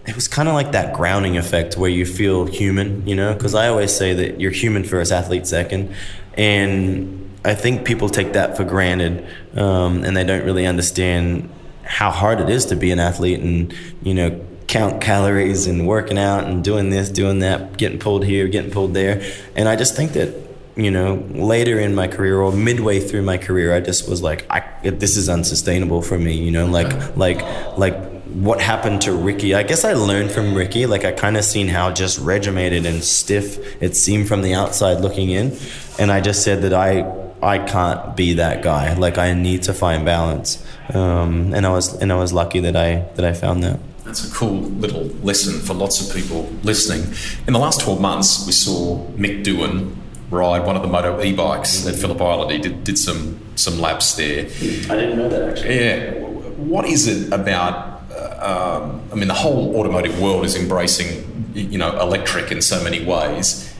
it 0.08 0.16
was 0.16 0.28
kind 0.28 0.48
of 0.48 0.56
like 0.56 0.72
that 0.72 0.96
grounding 0.96 1.38
effect 1.38 1.78
where 1.78 1.90
you 1.90 2.06
feel 2.06 2.46
human, 2.46 3.08
you 3.08 3.16
know. 3.16 3.34
Because 3.34 3.54
I 3.54 3.68
always 3.68 3.96
say 3.96 4.14
that 4.16 4.40
you're 4.40 4.52
human 4.52 4.84
first, 4.84 5.12
athlete 5.12 5.46
second, 5.46 5.94
and 6.36 7.30
I 7.44 7.54
think 7.54 7.86
people 7.86 8.10
take 8.10 8.34
that 8.34 8.56
for 8.58 8.64
granted, 8.64 9.28
um, 9.56 10.04
and 10.04 10.16
they 10.16 10.24
don't 10.24 10.46
really 10.46 10.66
understand 10.66 11.50
how 11.84 12.10
hard 12.10 12.40
it 12.40 12.50
is 12.50 12.66
to 12.68 12.76
be 12.76 12.90
an 12.92 13.00
athlete 13.00 13.40
and 13.42 13.74
you 14.02 14.14
know 14.14 14.30
count 14.72 15.02
calories 15.02 15.68
and 15.68 15.86
working 15.86 16.18
out 16.18 16.46
and 16.46 16.64
doing 16.64 16.90
this, 16.90 17.10
doing 17.10 17.40
that, 17.40 17.78
getting 17.78 18.00
pulled 18.00 18.24
here, 18.24 18.48
getting 18.48 18.72
pulled 18.72 18.94
there. 18.94 19.22
And 19.54 19.68
I 19.68 19.76
just 19.76 19.98
think 19.98 20.14
that 20.14 20.34
you 20.78 20.90
know 20.90 21.16
later 21.32 21.78
in 21.78 21.94
my 21.94 22.08
career 22.08 22.40
or 22.40 22.54
midway 22.54 23.02
through 23.02 23.24
my 23.24 23.38
career, 23.38 23.76
I 23.76 23.82
just 23.82 24.10
was 24.10 24.22
like, 24.24 24.46
I 24.50 24.64
this 24.90 25.18
is 25.18 25.28
unsustainable 25.28 26.02
for 26.02 26.18
me. 26.18 26.38
You 26.38 26.52
know, 26.52 26.68
like 26.68 27.18
like 27.18 27.42
like 27.78 28.00
what 28.32 28.62
happened 28.62 29.02
to 29.02 29.12
Ricky. 29.12 29.54
I 29.54 29.64
guess 29.64 29.84
I 29.84 29.92
learned 29.92 30.32
from 30.32 30.56
Ricky. 30.56 30.86
Like 30.86 31.04
I 31.04 31.12
kind 31.12 31.36
of 31.36 31.44
seen 31.44 31.68
how 31.68 31.92
just 31.92 32.18
regimented 32.20 32.86
and 32.86 33.04
stiff 33.04 33.84
it 33.84 33.98
seemed 33.98 34.30
from 34.30 34.42
the 34.42 34.54
outside 34.54 35.02
looking 35.02 35.32
in, 35.32 35.58
and 36.00 36.10
I 36.10 36.22
just 36.22 36.44
said 36.44 36.62
that 36.62 36.74
I 36.74 37.04
I 37.44 37.60
can't 37.60 38.16
be 38.16 38.36
that 38.36 38.64
guy. 38.64 38.94
Like 38.94 39.18
I 39.18 39.34
need 39.34 39.64
to 39.64 39.74
find 39.74 40.06
balance, 40.06 40.66
um, 40.94 41.54
and 41.54 41.66
I 41.66 41.72
was 41.72 41.94
and 42.02 42.10
I 42.10 42.16
was 42.16 42.32
lucky 42.32 42.62
that 42.62 42.78
I 42.78 43.02
that 43.16 43.26
I 43.26 43.34
found 43.34 43.64
that. 43.64 43.78
That's 44.12 44.30
a 44.30 44.36
cool 44.36 44.64
little 44.64 45.06
lesson 45.24 45.62
for 45.62 45.74
lots 45.74 46.06
of 46.06 46.14
people 46.14 46.52
listening. 46.64 47.16
In 47.48 47.54
the 47.54 47.60
last 47.60 47.80
12 47.80 48.02
months, 48.02 48.46
we 48.46 48.52
saw 48.52 49.08
Mick 49.12 49.46
Doohan 49.46 49.96
ride 50.30 50.66
one 50.66 50.76
of 50.76 50.82
the 50.82 50.90
moto 50.90 51.24
e-bikes 51.24 51.88
at 51.88 51.96
Phillip 51.96 52.20
Island. 52.20 52.52
He 52.52 52.58
did, 52.58 52.84
did 52.84 53.00
some 53.00 53.40
some 53.56 53.80
laps 53.80 54.16
there. 54.16 54.48
I 54.48 54.96
didn't 55.00 55.18
know 55.18 55.30
that 55.30 55.50
actually. 55.52 55.80
Yeah. 55.80 56.14
What 56.58 56.84
is 56.88 57.08
it 57.08 57.32
about? 57.32 58.02
Uh, 58.12 58.82
um, 58.82 59.02
I 59.14 59.16
mean, 59.16 59.30
the 59.30 59.34
whole 59.34 59.78
automotive 59.78 60.22
world 60.22 60.44
is 60.44 60.58
embracing, 60.58 61.54
you 61.54 61.78
know, 61.78 61.98
electric 62.02 62.52
in 62.52 62.62
so 62.62 62.84
many 62.84 63.06
ways. 63.06 63.74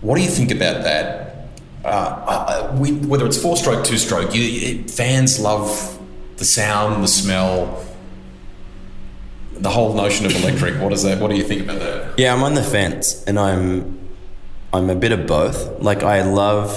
What 0.00 0.16
do 0.16 0.22
you 0.22 0.30
think 0.30 0.50
about 0.50 0.82
that? 0.84 1.48
Uh, 1.84 1.88
uh, 1.88 2.76
we, 2.80 2.92
whether 2.92 3.26
it's 3.26 3.36
four-stroke, 3.36 3.84
two-stroke, 3.84 4.34
you, 4.34 4.84
fans 4.84 5.38
love 5.38 5.98
the 6.38 6.44
sound, 6.46 7.04
the 7.04 7.08
smell 7.08 7.84
the 9.62 9.70
whole 9.70 9.94
notion 9.94 10.26
of 10.26 10.34
electric. 10.34 10.80
What 10.80 10.92
is 10.92 11.04
that? 11.04 11.20
What 11.20 11.30
do 11.30 11.36
you 11.36 11.44
think 11.44 11.62
about 11.62 11.78
that? 11.78 12.18
Yeah, 12.18 12.34
I'm 12.34 12.42
on 12.42 12.54
the 12.54 12.62
fence, 12.62 13.24
and 13.24 13.38
I'm 13.38 13.98
I'm 14.72 14.90
a 14.90 14.94
bit 14.94 15.12
of 15.12 15.26
both. 15.26 15.80
Like 15.80 16.02
I 16.02 16.22
love, 16.22 16.68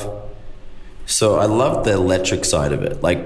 so 1.06 1.38
I 1.38 1.46
love 1.46 1.84
the 1.84 1.94
electric 1.94 2.46
side 2.46 2.72
of 2.72 2.84
it. 2.84 3.02
Like 3.02 3.20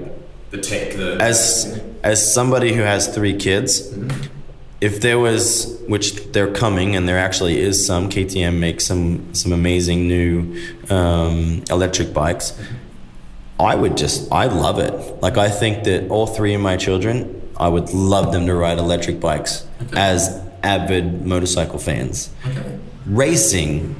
the 0.50 0.58
tech. 0.58 0.96
The 0.96 1.18
as 1.20 1.80
as 2.02 2.34
somebody 2.34 2.72
who 2.72 2.82
has 2.82 3.14
three 3.14 3.36
kids. 3.36 3.92
Mm-hmm. 3.92 4.36
If 4.80 5.02
there 5.02 5.18
was, 5.18 5.78
which 5.88 6.32
they're 6.32 6.50
coming, 6.50 6.96
and 6.96 7.06
there 7.06 7.18
actually 7.18 7.60
is 7.60 7.84
some, 7.84 8.08
KTM 8.08 8.58
makes 8.58 8.86
some 8.86 9.34
some 9.34 9.52
amazing 9.52 10.08
new 10.08 10.56
um, 10.88 11.62
electric 11.68 12.14
bikes. 12.14 12.52
Mm-hmm. 12.52 12.76
I 13.60 13.74
would 13.74 13.98
just, 13.98 14.32
I 14.32 14.46
love 14.46 14.78
it. 14.78 15.20
Like 15.20 15.36
I 15.36 15.50
think 15.50 15.84
that 15.84 16.08
all 16.08 16.26
three 16.26 16.54
of 16.54 16.62
my 16.62 16.78
children 16.78 17.42
I 17.60 17.68
would 17.68 17.92
love 17.92 18.32
them 18.32 18.46
to 18.46 18.54
ride 18.54 18.78
electric 18.78 19.20
bikes 19.20 19.66
okay. 19.82 20.00
as 20.00 20.42
avid 20.62 21.26
motorcycle 21.26 21.78
fans. 21.78 22.30
Okay. 22.46 22.78
Racing, 23.04 23.94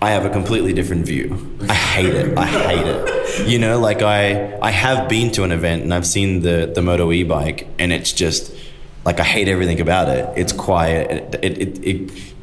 I 0.00 0.10
have 0.10 0.24
a 0.24 0.30
completely 0.30 0.72
different 0.72 1.04
view. 1.04 1.56
I 1.68 1.74
hate 1.74 2.14
it. 2.14 2.38
I 2.38 2.46
hate 2.46 2.86
it. 2.86 3.48
You 3.48 3.58
know, 3.58 3.78
like 3.80 4.02
I 4.02 4.56
I 4.60 4.70
have 4.70 5.08
been 5.08 5.32
to 5.32 5.42
an 5.42 5.50
event 5.50 5.82
and 5.82 5.92
I've 5.92 6.06
seen 6.06 6.42
the 6.42 6.70
the 6.72 6.80
Moto 6.80 7.10
e 7.12 7.24
bike 7.24 7.66
and 7.78 7.92
it's 7.92 8.12
just 8.12 8.54
like 9.04 9.18
I 9.18 9.24
hate 9.24 9.48
everything 9.48 9.80
about 9.80 10.08
it. 10.08 10.28
It's 10.36 10.52
quiet. 10.52 11.10
It 11.10 11.44
it, 11.44 11.58
it, 11.58 11.84
it 11.84 12.34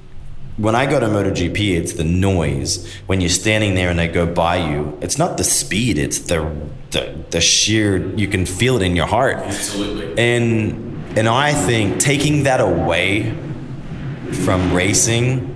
when 0.60 0.76
I 0.76 0.86
go 0.86 1.00
to 1.00 1.06
MotoGP, 1.06 1.78
it's 1.78 1.94
the 1.94 2.04
noise. 2.04 2.86
When 3.08 3.22
you're 3.22 3.30
standing 3.30 3.76
there 3.76 3.90
and 3.90 3.98
they 3.98 4.10
go 4.10 4.26
by 4.26 4.58
you, 4.58 4.98
it's 5.02 5.18
not 5.18 5.38
the 5.38 5.44
speed, 5.44 5.98
it's 5.98 6.20
the 6.20 6.54
the, 6.92 7.24
the 7.30 7.40
sheer 7.40 7.98
you 8.16 8.28
can 8.28 8.48
feel 8.48 8.78
it 8.78 8.82
in 8.82 8.96
your 8.96 9.06
heart. 9.06 9.38
Absolutely. 9.38 10.18
And 10.18 11.18
and 11.18 11.30
I 11.30 11.54
think 11.54 12.00
taking 12.00 12.44
that 12.44 12.60
away 12.60 13.34
from 14.44 14.74
racing 14.74 15.56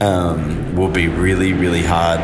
um, 0.00 0.74
will 0.74 0.90
be 0.90 1.06
really 1.06 1.52
really 1.52 1.82
hard. 1.82 2.20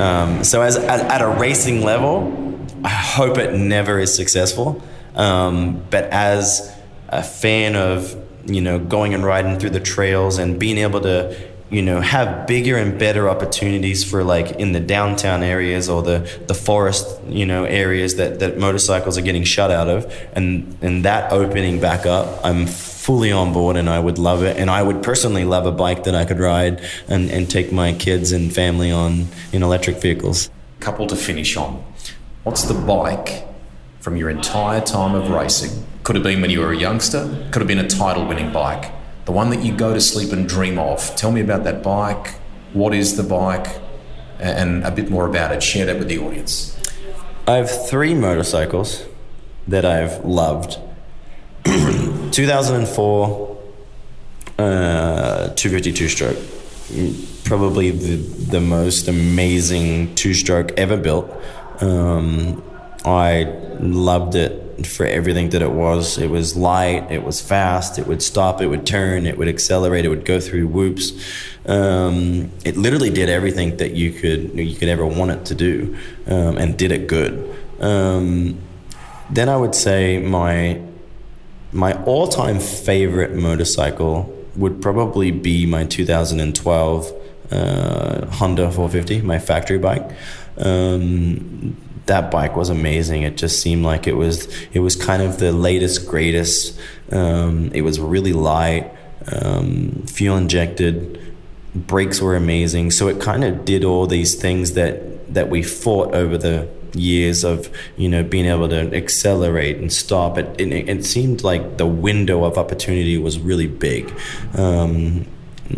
Um, 0.00 0.42
so 0.42 0.62
as 0.62 0.76
at, 0.76 1.00
at, 1.00 1.22
a 1.22 1.28
racing 1.28 1.82
level, 1.82 2.66
I 2.82 2.88
hope 2.88 3.38
it 3.38 3.56
never 3.56 4.00
is 4.00 4.12
successful. 4.12 4.82
Um, 5.14 5.84
but 5.90 6.04
as 6.06 6.74
a 7.08 7.22
fan 7.22 7.76
of 7.76 8.16
you 8.46 8.60
know 8.60 8.80
going 8.80 9.14
and 9.14 9.24
riding 9.24 9.60
through 9.60 9.70
the 9.70 9.80
trails 9.80 10.38
and 10.38 10.58
being 10.58 10.78
able 10.78 11.00
to 11.02 11.51
you 11.72 11.80
know 11.80 12.02
have 12.02 12.46
bigger 12.46 12.76
and 12.76 12.98
better 12.98 13.30
opportunities 13.30 14.04
for 14.04 14.22
like 14.22 14.50
in 14.52 14.72
the 14.72 14.78
downtown 14.78 15.42
areas 15.42 15.88
or 15.88 16.02
the 16.02 16.18
the 16.46 16.54
forest 16.54 17.18
you 17.26 17.46
know 17.46 17.64
areas 17.64 18.16
that 18.16 18.40
that 18.40 18.58
motorcycles 18.58 19.16
are 19.16 19.22
getting 19.22 19.42
shut 19.42 19.70
out 19.70 19.88
of. 19.88 20.00
And 20.34 20.76
and 20.82 21.04
that 21.06 21.32
opening 21.32 21.80
back 21.80 22.04
up 22.04 22.44
i'm 22.44 22.66
fully 22.66 23.32
on 23.32 23.52
board 23.52 23.76
and 23.76 23.88
i 23.88 23.98
would 23.98 24.18
love 24.18 24.42
it. 24.42 24.58
And 24.58 24.70
i 24.70 24.82
would 24.82 25.02
personally 25.02 25.44
love 25.44 25.64
a 25.64 25.72
bike 25.72 26.04
that 26.04 26.14
i 26.14 26.26
could 26.26 26.38
ride 26.38 26.82
and 27.08 27.30
and 27.30 27.50
take 27.50 27.72
my 27.72 27.94
kids 27.94 28.32
and 28.32 28.54
family 28.54 28.90
on 28.90 29.28
in 29.52 29.62
electric 29.62 29.96
vehicles. 29.96 30.50
Couple 30.80 31.06
to 31.06 31.16
finish 31.16 31.56
on. 31.56 31.82
What's 32.42 32.64
the 32.64 32.74
bike 32.74 33.46
from 34.00 34.16
your 34.16 34.28
entire 34.28 34.82
time 34.82 35.14
of 35.14 35.30
racing? 35.30 35.86
Could 36.02 36.16
have 36.16 36.24
been 36.24 36.42
when 36.42 36.50
you 36.50 36.60
were 36.60 36.72
a 36.72 36.76
youngster 36.76 37.48
could 37.50 37.62
have 37.62 37.68
been 37.68 37.78
a 37.78 37.88
title 37.88 38.26
winning 38.26 38.52
bike 38.52 38.92
the 39.32 39.36
one 39.38 39.48
that 39.48 39.64
you 39.64 39.74
go 39.74 39.94
to 39.94 40.00
sleep 40.00 40.30
and 40.30 40.46
dream 40.46 40.78
of. 40.78 41.16
Tell 41.16 41.32
me 41.32 41.40
about 41.40 41.64
that 41.64 41.82
bike. 41.82 42.34
What 42.74 42.92
is 42.92 43.16
the 43.16 43.22
bike? 43.22 43.80
And 44.38 44.84
a 44.84 44.90
bit 44.90 45.08
more 45.08 45.26
about 45.26 45.52
it. 45.52 45.62
Share 45.62 45.86
that 45.86 45.98
with 45.98 46.08
the 46.08 46.18
audience. 46.18 46.78
I 47.48 47.56
have 47.56 47.70
three 47.88 48.14
motorcycles 48.14 49.06
that 49.66 49.86
I've 49.86 50.22
loved 50.24 50.78
2004 51.64 53.58
uh, 54.58 55.48
252 55.54 56.08
stroke. 56.08 56.36
Probably 57.44 57.90
the, 57.90 58.16
the 58.16 58.60
most 58.60 59.08
amazing 59.08 60.14
two 60.14 60.34
stroke 60.34 60.72
ever 60.72 60.98
built. 60.98 61.30
Um, 61.80 62.62
I 63.06 63.44
loved 63.80 64.34
it 64.34 64.71
for 64.86 65.06
everything 65.06 65.50
that 65.50 65.62
it 65.62 65.72
was. 65.72 66.18
It 66.18 66.30
was 66.30 66.56
light, 66.56 67.10
it 67.10 67.24
was 67.24 67.40
fast, 67.40 67.98
it 67.98 68.06
would 68.06 68.22
stop, 68.22 68.60
it 68.60 68.66
would 68.66 68.86
turn, 68.86 69.26
it 69.26 69.38
would 69.38 69.48
accelerate, 69.48 70.04
it 70.04 70.08
would 70.08 70.24
go 70.24 70.40
through 70.40 70.68
whoops. 70.68 71.12
Um, 71.66 72.50
it 72.64 72.76
literally 72.76 73.10
did 73.10 73.28
everything 73.28 73.76
that 73.76 73.92
you 73.92 74.12
could 74.12 74.54
you 74.58 74.76
could 74.76 74.88
ever 74.88 75.06
want 75.06 75.30
it 75.30 75.44
to 75.46 75.54
do, 75.54 75.96
um, 76.26 76.56
and 76.58 76.76
did 76.76 76.92
it 76.92 77.06
good. 77.06 77.56
Um, 77.80 78.58
then 79.30 79.48
I 79.48 79.56
would 79.56 79.74
say 79.74 80.18
my 80.18 80.80
my 81.72 81.92
all 82.04 82.28
time 82.28 82.58
favorite 82.60 83.34
motorcycle 83.34 84.34
would 84.56 84.82
probably 84.82 85.30
be 85.30 85.64
my 85.66 85.84
2012 85.84 87.12
uh, 87.52 88.26
Honda 88.26 88.70
450, 88.70 89.22
my 89.22 89.38
factory 89.38 89.78
bike. 89.78 90.10
Um, 90.58 91.76
that 92.06 92.30
bike 92.30 92.56
was 92.56 92.68
amazing. 92.68 93.22
It 93.22 93.36
just 93.36 93.60
seemed 93.60 93.84
like 93.84 94.06
it 94.06 94.14
was 94.14 94.48
it 94.72 94.80
was 94.80 94.96
kind 94.96 95.22
of 95.22 95.38
the 95.38 95.52
latest 95.52 96.08
greatest. 96.08 96.78
Um, 97.10 97.70
it 97.74 97.82
was 97.82 98.00
really 98.00 98.32
light, 98.32 98.90
um, 99.30 100.04
fuel 100.06 100.36
injected, 100.36 101.34
brakes 101.74 102.20
were 102.20 102.36
amazing. 102.36 102.90
So 102.90 103.08
it 103.08 103.20
kind 103.20 103.44
of 103.44 103.64
did 103.64 103.84
all 103.84 104.06
these 104.06 104.34
things 104.34 104.72
that 104.72 105.32
that 105.32 105.48
we 105.48 105.62
fought 105.62 106.14
over 106.14 106.36
the 106.36 106.68
years 106.94 107.42
of 107.42 107.70
you 107.96 108.06
know 108.08 108.22
being 108.22 108.46
able 108.46 108.68
to 108.68 108.94
accelerate 108.94 109.78
and 109.78 109.92
stop. 109.92 110.38
It 110.38 110.60
it, 110.60 110.88
it 110.88 111.04
seemed 111.04 111.42
like 111.42 111.78
the 111.78 111.86
window 111.86 112.44
of 112.44 112.58
opportunity 112.58 113.18
was 113.18 113.38
really 113.38 113.68
big. 113.68 114.12
Um, 114.54 115.26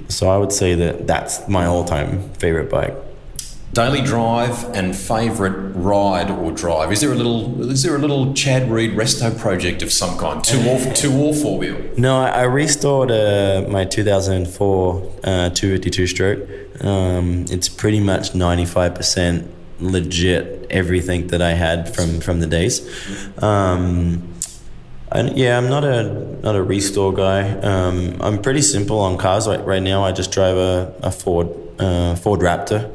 so 0.09 0.29
I 0.29 0.39
would 0.39 0.53
say 0.53 0.75
that 0.75 1.07
that's 1.07 1.47
my 1.49 1.67
all-time 1.67 2.33
favorite 2.35 2.71
bike. 2.71 2.97
Daily 3.75 4.03
drive 4.03 4.63
and 4.73 4.95
favourite 4.95 5.57
ride 5.75 6.31
or 6.31 6.53
drive. 6.53 6.93
Is 6.93 7.01
there 7.01 7.11
a 7.11 7.17
little 7.17 7.73
is 7.73 7.83
there 7.83 7.97
a 7.97 7.99
little 7.99 8.33
Chad 8.33 8.71
Reed 8.71 8.93
resto 8.93 9.37
project 9.37 9.83
of 9.83 9.91
some 9.91 10.17
kind? 10.17 10.45
Two 10.45 10.61
or 10.69 10.79
two 10.95 11.13
or 11.13 11.35
four 11.35 11.59
wheel? 11.59 11.81
No, 11.97 12.23
I, 12.23 12.43
restored 12.43 13.11
uh, 13.11 13.67
my 13.69 13.85
2004 13.85 15.13
uh, 15.25 15.51
252 15.51 16.07
stroke. 16.07 16.85
Um, 16.85 17.47
it's 17.51 17.69
pretty 17.69 17.99
much 17.99 18.33
95 18.33 18.95
percent 18.95 19.51
legit 19.81 20.69
everything 20.71 21.27
that 21.29 21.43
I 21.43 21.55
had 21.55 21.93
from 21.93 22.21
from 22.21 22.39
the 22.39 22.47
days. 22.47 22.81
Um, 23.43 24.35
and 25.11 25.37
yeah, 25.37 25.59
I'm 25.59 25.69
not 25.69 25.83
a 25.83 26.13
not 26.45 26.55
a 26.55 26.63
restore 26.63 27.13
guy. 27.13 27.59
Um, 27.59 28.23
I'm 28.23 28.41
pretty 28.41 28.63
simple 28.63 29.01
on 29.01 29.19
cars. 29.19 29.49
Right, 29.49 29.65
right 29.67 29.83
now, 29.83 30.05
I 30.05 30.13
just 30.13 30.31
drive 30.31 30.57
a, 30.57 30.95
a 31.03 31.11
Ford 31.11 31.49
uh, 31.81 32.15
Ford 32.15 32.39
Raptor 32.39 32.89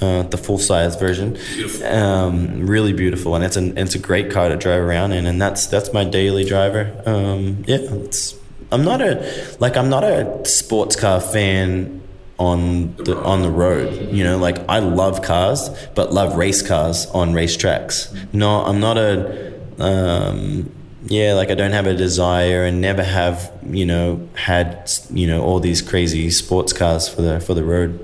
uh, 0.00 0.22
the 0.22 0.36
full 0.36 0.58
size 0.58 0.96
version. 0.96 1.36
Um, 1.84 2.66
really 2.66 2.92
beautiful, 2.92 3.34
and 3.34 3.44
it's 3.44 3.56
an 3.56 3.76
it's 3.78 3.94
a 3.94 3.98
great 3.98 4.30
car 4.30 4.48
to 4.48 4.56
drive 4.56 4.82
around 4.82 5.12
in, 5.12 5.26
and 5.26 5.40
that's 5.40 5.66
that's 5.66 5.92
my 5.92 6.04
daily 6.04 6.44
driver. 6.44 6.92
Um, 7.06 7.64
yeah, 7.66 7.78
it's 7.80 8.34
I'm 8.72 8.84
not 8.84 9.00
a 9.00 9.56
like 9.60 9.76
I'm 9.76 9.88
not 9.88 10.04
a 10.04 10.44
sports 10.44 10.96
car 10.96 11.20
fan 11.20 12.02
on 12.38 12.94
the 12.96 13.16
on 13.16 13.42
the 13.42 13.50
road. 13.50 14.12
You 14.12 14.24
know, 14.24 14.38
like 14.38 14.58
I 14.68 14.80
love 14.80 15.22
cars, 15.22 15.70
but 15.94 16.12
love 16.12 16.36
race 16.36 16.62
cars 16.62 17.06
on 17.06 17.32
racetracks. 17.32 18.14
No, 18.32 18.64
I'm 18.64 18.80
not 18.80 18.98
a 18.98 19.54
um, 19.78 20.72
yeah, 21.08 21.34
like 21.34 21.50
I 21.50 21.54
don't 21.54 21.72
have 21.72 21.86
a 21.86 21.94
desire 21.94 22.64
and 22.64 22.80
never 22.80 23.04
have, 23.04 23.52
you 23.64 23.86
know, 23.86 24.28
had, 24.34 24.90
you 25.10 25.26
know, 25.26 25.42
all 25.42 25.60
these 25.60 25.82
crazy 25.82 26.30
sports 26.30 26.72
cars 26.72 27.08
for 27.08 27.22
the 27.22 27.40
for 27.40 27.54
the 27.54 27.64
road. 27.64 28.02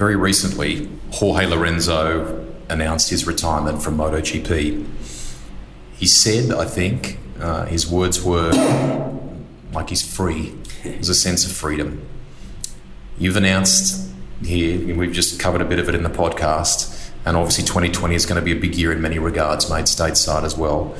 Very 0.00 0.16
recently, 0.16 0.88
Jorge 1.10 1.44
Lorenzo 1.44 2.46
announced 2.70 3.10
his 3.10 3.26
retirement 3.26 3.82
from 3.82 3.98
MotoGP. 3.98 4.86
He 5.92 6.06
said, 6.06 6.52
I 6.52 6.64
think, 6.64 7.18
uh, 7.38 7.66
his 7.66 7.86
words 7.86 8.24
were 8.24 8.50
like 9.74 9.90
he's 9.90 10.00
free. 10.00 10.54
There's 10.82 11.10
a 11.10 11.14
sense 11.14 11.44
of 11.44 11.52
freedom. 11.52 12.08
You've 13.18 13.36
announced 13.36 14.10
here, 14.42 14.96
we've 14.96 15.12
just 15.12 15.38
covered 15.38 15.60
a 15.60 15.66
bit 15.66 15.78
of 15.78 15.90
it 15.90 15.94
in 15.94 16.02
the 16.02 16.08
podcast, 16.08 17.10
and 17.26 17.36
obviously 17.36 17.64
2020 17.64 18.14
is 18.14 18.24
going 18.24 18.40
to 18.40 18.42
be 18.42 18.52
a 18.52 18.58
big 18.58 18.76
year 18.76 18.92
in 18.92 19.02
many 19.02 19.18
regards, 19.18 19.68
made 19.68 19.84
stateside 19.84 20.44
as 20.44 20.56
well. 20.56 20.96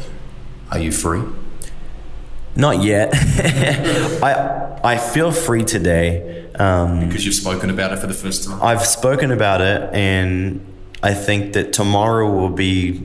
Are 0.70 0.78
you 0.78 0.92
free? 0.92 1.22
Not 2.54 2.82
yet. 2.82 3.14
I 4.22 4.78
I 4.82 4.98
feel 4.98 5.32
free 5.32 5.64
today. 5.64 6.49
Um, 6.60 7.06
because 7.06 7.24
you've 7.24 7.34
spoken 7.34 7.70
about 7.70 7.92
it 7.92 7.98
for 7.98 8.06
the 8.06 8.14
first 8.14 8.44
time. 8.44 8.62
I've 8.62 8.86
spoken 8.86 9.30
about 9.30 9.60
it, 9.60 9.94
and 9.94 10.64
I 11.02 11.14
think 11.14 11.54
that 11.54 11.72
tomorrow 11.72 12.30
will 12.30 12.50
be, 12.50 13.02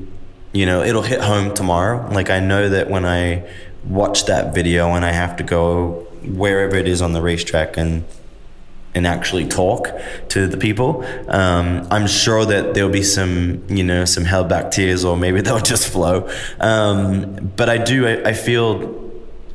you 0.52 0.66
know, 0.66 0.84
it'll 0.84 1.04
hit 1.04 1.22
home 1.22 1.54
tomorrow. 1.54 2.10
Like 2.12 2.30
I 2.30 2.40
know 2.40 2.70
that 2.70 2.90
when 2.90 3.06
I 3.06 3.48
watch 3.86 4.26
that 4.26 4.54
video 4.54 4.94
and 4.94 5.06
I 5.06 5.12
have 5.12 5.38
to 5.38 5.44
go 5.44 6.08
wherever 6.24 6.76
it 6.76 6.88
is 6.88 7.02
on 7.02 7.14
the 7.14 7.22
racetrack 7.22 7.78
and 7.78 8.04
and 8.96 9.06
actually 9.06 9.46
talk 9.46 9.90
to 10.30 10.48
the 10.48 10.56
people. 10.56 11.06
Um, 11.28 11.86
I'm 11.92 12.08
sure 12.08 12.46
that 12.46 12.74
there'll 12.74 12.90
be 12.90 13.04
some, 13.04 13.62
you 13.68 13.84
know, 13.84 14.06
some 14.06 14.24
held 14.24 14.48
back 14.48 14.72
tears, 14.72 15.04
or 15.04 15.18
maybe 15.18 15.42
they'll 15.46 15.60
just 15.60 15.90
flow. 15.90 16.30
Um, 16.62 17.52
but 17.58 17.70
I 17.70 17.78
do, 17.78 18.08
I, 18.08 18.30
I, 18.30 18.34
feel, 18.34 19.05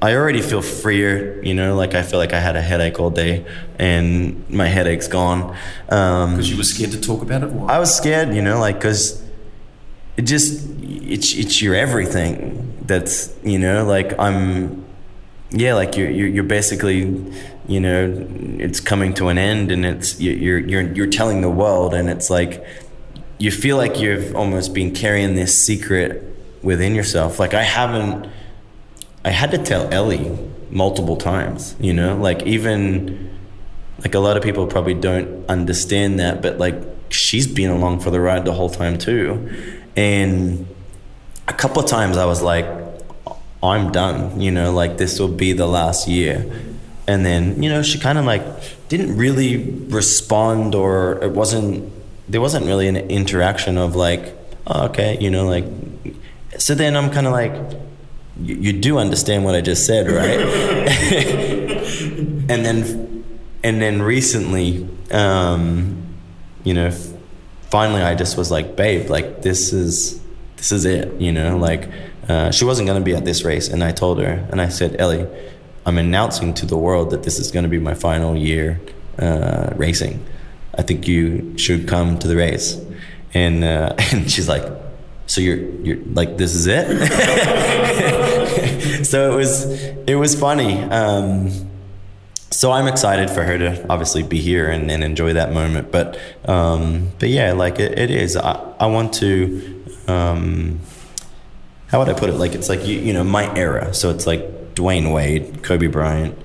I 0.03 0.15
already 0.15 0.41
feel 0.41 0.63
freer, 0.63 1.43
you 1.43 1.55
know, 1.55 1.77
like 1.77 1.95
I 1.95 2.03
feel 2.03 2.19
like 2.19 2.33
I 2.33 2.41
had 2.41 2.57
a 2.57 2.63
headache 2.63 2.99
all 2.99 3.11
day, 3.11 3.45
and 3.79 4.49
my 4.49 4.67
headache's 4.67 5.09
gone. 5.09 5.57
Because 5.85 6.35
um, 6.35 6.41
you 6.41 6.57
were 6.57 6.65
scared 6.65 6.93
to 6.93 7.01
talk 7.01 7.23
about 7.23 7.43
it. 7.43 7.51
Why? 7.51 7.75
I 7.75 7.79
was 7.79 7.95
scared, 7.95 8.35
you 8.35 8.41
know, 8.41 8.59
like 8.59 8.77
because 8.77 9.23
it 10.17 10.23
just 10.23 10.67
it's 10.81 11.35
it's 11.35 11.61
your 11.61 11.75
everything. 11.75 12.77
That's 12.83 13.35
you 13.45 13.59
know, 13.59 13.85
like 13.85 14.19
I'm 14.19 14.85
yeah, 15.51 15.75
like 15.75 15.97
you're, 15.97 16.11
you're, 16.11 16.29
you're 16.29 16.45
basically, 16.45 17.01
you 17.67 17.81
know, 17.81 18.27
it's 18.59 18.81
coming 18.81 19.15
to 19.15 19.29
an 19.29 19.39
end, 19.39 19.71
and 19.73 19.85
it's 19.85 20.21
you're 20.21 20.59
you're 20.59 20.93
you're 20.93 21.07
telling 21.09 21.41
the 21.41 21.51
world, 21.51 21.93
and 21.93 22.09
it's 22.09 22.31
like 22.31 22.65
you 23.39 23.51
feel 23.51 23.77
like 23.77 23.99
you've 23.99 24.37
almost 24.37 24.75
been 24.75 24.95
carrying 24.95 25.35
this 25.35 25.57
secret 25.57 26.23
within 26.63 26.95
yourself. 26.95 27.39
Like 27.39 27.55
I 27.55 27.63
haven't, 27.63 28.31
I 29.25 29.31
had 29.31 29.51
to 29.51 29.59
tell 29.59 29.93
Ellie 29.93 30.37
multiple 30.71 31.17
times, 31.17 31.77
you 31.81 31.93
know, 31.93 32.17
like 32.17 32.43
even 32.45 33.39
like 33.99 34.15
a 34.15 34.21
lot 34.21 34.37
of 34.37 34.43
people 34.43 34.67
probably 34.67 34.95
don't 34.95 35.49
understand 35.49 36.19
that, 36.21 36.41
but 36.41 36.59
like 36.59 36.75
she's 37.11 37.47
been 37.47 37.71
along 37.71 38.01
for 38.01 38.11
the 38.11 38.21
ride 38.21 38.45
the 38.45 38.53
whole 38.53 38.71
time 38.71 38.97
too, 38.97 39.77
and 39.97 40.67
a 41.49 41.53
couple 41.53 41.83
of 41.83 41.89
times 41.89 42.17
I 42.17 42.25
was 42.25 42.41
like 42.43 42.67
I'm 43.63 43.93
done, 43.93 44.41
you 44.41 44.51
know, 44.51 44.73
like 44.73 44.97
this 44.97 45.19
will 45.19 45.29
be 45.29 45.53
the 45.53 45.67
last 45.67 46.09
year. 46.09 46.51
And 47.07 47.27
then, 47.27 47.63
you 47.63 47.69
know, 47.69 47.83
she 47.83 47.99
kind 47.99 48.19
of 48.19 48.25
like 48.25 48.43
didn't 48.89 49.17
really 49.17 49.59
respond 49.89 50.75
or 50.75 51.23
it 51.23 51.33
wasn't, 51.33 51.93
there 52.29 52.41
wasn't 52.41 52.67
really 52.67 52.89
an 52.89 52.97
interaction 52.97 53.77
of 53.77 53.97
like, 53.97 54.35
oh, 54.67 54.87
okay, 54.87 55.19
you 55.21 55.31
know, 55.31 55.47
like, 55.47 55.65
so 56.59 56.75
then 56.75 56.97
I'm 56.97 57.11
kind 57.11 57.27
of 57.27 57.33
like, 57.33 57.53
you, 58.43 58.57
you 58.57 58.73
do 58.73 58.99
understand 58.99 59.45
what 59.45 59.55
I 59.55 59.61
just 59.61 59.87
said, 59.87 60.11
right? 60.11 60.41
and 62.51 62.65
then, 62.65 63.25
and 63.63 63.81
then 63.81 64.03
recently, 64.03 64.89
um, 65.11 66.03
you 66.65 66.75
know, 66.75 66.91
finally 67.71 68.03
I 68.03 68.15
just 68.15 68.37
was 68.37 68.51
like, 68.51 68.77
babe, 68.77 69.11
like 69.11 69.43
this 69.43 69.73
is, 69.73 70.21
this 70.57 70.73
is 70.73 70.85
it, 70.85 71.21
you 71.21 71.33
know, 71.33 71.57
like, 71.57 71.89
uh, 72.29 72.51
she 72.51 72.65
wasn't 72.65 72.87
going 72.87 73.01
to 73.01 73.05
be 73.05 73.15
at 73.15 73.25
this 73.25 73.45
race. 73.45 73.69
And 73.69 73.83
I 73.83 73.93
told 73.93 74.21
her, 74.21 74.47
and 74.51 74.61
I 74.61 74.69
said, 74.69 75.01
Ellie, 75.01 75.27
I'm 75.87 75.99
announcing 75.99 76.55
to 76.55 76.67
the 76.67 76.77
world 76.77 77.11
that 77.11 77.23
this 77.23 77.39
is 77.39 77.51
going 77.51 77.65
to 77.65 77.69
be 77.69 77.79
my 77.79 77.95
final 77.95 78.37
year 78.37 78.81
uh, 79.19 79.73
racing. 79.77 80.25
I 80.77 80.83
think 80.83 81.09
you 81.09 81.57
should 81.59 81.89
come 81.89 82.19
to 82.19 82.29
the 82.29 82.37
race. 82.37 82.81
And, 83.35 83.65
uh, 83.65 83.95
and 84.13 84.31
she's 84.31 84.49
like, 84.49 84.65
so 85.31 85.41
you're, 85.41 85.59
you're 85.85 86.05
like, 86.07 86.37
this 86.39 86.57
is 86.57 86.67
it? 86.67 86.89
so 89.07 89.33
it 89.33 89.37
was, 89.37 89.65
it 90.09 90.17
was 90.17 90.35
funny. 90.35 90.83
Um, 90.83 91.53
so 92.51 92.73
I'm 92.73 92.89
excited 92.89 93.31
for 93.31 93.45
her 93.45 93.57
to 93.57 93.87
obviously 93.89 94.25
be 94.25 94.41
here 94.41 94.69
and, 94.69 94.91
and 94.91 95.05
enjoy 95.05 95.35
that 95.35 95.53
moment. 95.53 95.93
But, 95.93 96.19
um, 96.47 97.13
but 97.21 97.29
yeah, 97.29 97.53
like 97.53 97.79
it, 97.79 97.97
it 97.97 98.11
is, 98.11 98.37
I, 98.37 98.55
I 98.81 98.87
want 98.87 99.15
to, 99.15 99.85
um, 100.09 100.81
how 101.87 102.01
would 102.01 102.09
I 102.09 102.15
put 102.15 102.29
it? 102.29 102.35
Like 102.35 102.57
it's 102.57 102.69
like 102.69 102.85
you, 102.85 102.99
you 102.99 103.13
know 103.13 103.23
my 103.23 103.55
era. 103.57 103.95
So 103.95 104.11
it's 104.11 104.27
like 104.27 104.75
Dwyane 104.75 105.15
Wade, 105.15 105.63
Kobe 105.63 105.87
Bryant, 105.87 106.37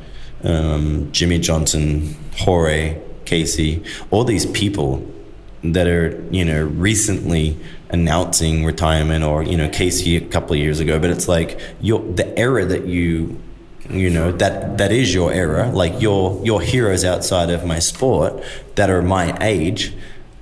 um, 0.44 1.12
Jimmie 1.12 1.40
Johnson, 1.40 2.16
Jorge, 2.38 3.02
Casey, 3.26 3.84
all 4.12 4.26
these 4.26 4.46
people 4.46 5.12
that 5.74 5.88
are 5.88 6.24
you 6.32 6.46
know 6.46 6.64
recently 6.64 7.58
announcing 7.90 8.66
retirement 8.66 9.24
or 9.24 9.44
you 9.44 9.58
know 9.58 9.70
Casey 9.70 10.18
a 10.18 10.22
couple 10.22 10.54
of 10.54 10.60
years 10.60 10.80
ago. 10.80 11.00
But 11.00 11.10
it's 11.10 11.28
like 11.28 11.60
your 11.82 12.02
the 12.02 12.38
era 12.38 12.66
that 12.66 12.86
you 12.86 13.40
you 13.90 14.10
know 14.10 14.32
that 14.34 14.78
that 14.78 14.92
is 14.92 15.14
your 15.14 15.32
era. 15.32 15.72
Like 15.72 16.02
your 16.02 16.42
your 16.44 16.62
heroes 16.62 17.06
outside 17.06 17.50
of 17.50 17.66
my 17.66 17.80
sport 17.80 18.44
that 18.76 18.90
are 18.90 19.02
my 19.02 19.38
age 19.42 19.94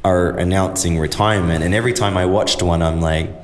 are 0.03 0.37
announcing 0.37 0.99
retirement, 0.99 1.63
and 1.63 1.73
every 1.73 1.93
time 1.93 2.17
I 2.17 2.25
watched 2.25 2.61
one, 2.61 2.81
I'm 2.81 2.99
like 2.99 3.42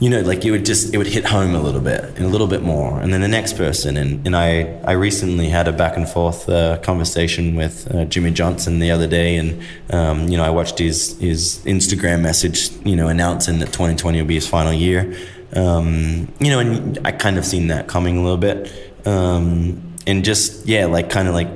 you 0.00 0.08
know, 0.08 0.20
like 0.20 0.44
it 0.44 0.52
would 0.52 0.64
just 0.64 0.94
it 0.94 0.98
would 0.98 1.08
hit 1.08 1.24
home 1.24 1.54
a 1.54 1.60
little 1.60 1.80
bit 1.80 2.04
and 2.04 2.20
a 2.20 2.28
little 2.28 2.46
bit 2.46 2.62
more, 2.62 3.00
and 3.00 3.12
then 3.12 3.20
the 3.20 3.28
next 3.28 3.56
person. 3.56 3.96
And, 3.96 4.24
and 4.26 4.36
I 4.36 4.80
I 4.84 4.92
recently 4.92 5.48
had 5.48 5.66
a 5.66 5.72
back 5.72 5.96
and 5.96 6.08
forth 6.08 6.48
uh, 6.48 6.78
conversation 6.78 7.56
with 7.56 7.92
uh, 7.92 8.04
Jimmie 8.04 8.30
Johnson 8.30 8.78
the 8.78 8.92
other 8.92 9.08
day, 9.08 9.36
and 9.36 9.60
um, 9.90 10.28
you 10.28 10.36
know 10.36 10.44
I 10.44 10.50
watched 10.50 10.78
his 10.78 11.18
his 11.18 11.60
Instagram 11.64 12.20
message, 12.20 12.70
you 12.84 12.94
know, 12.94 13.08
announcing 13.08 13.58
that 13.58 13.66
2020 13.72 14.20
will 14.20 14.28
be 14.28 14.36
his 14.36 14.46
final 14.46 14.72
year. 14.72 15.16
Um, 15.54 16.32
you 16.38 16.50
know, 16.50 16.60
and 16.60 16.98
I 17.04 17.10
kind 17.10 17.36
of 17.36 17.44
seen 17.44 17.68
that 17.68 17.88
coming 17.88 18.18
a 18.18 18.22
little 18.22 18.38
bit, 18.38 18.70
um, 19.04 19.82
and 20.06 20.24
just 20.24 20.64
yeah, 20.66 20.86
like 20.86 21.10
kind 21.10 21.26
of 21.26 21.34
like 21.34 21.48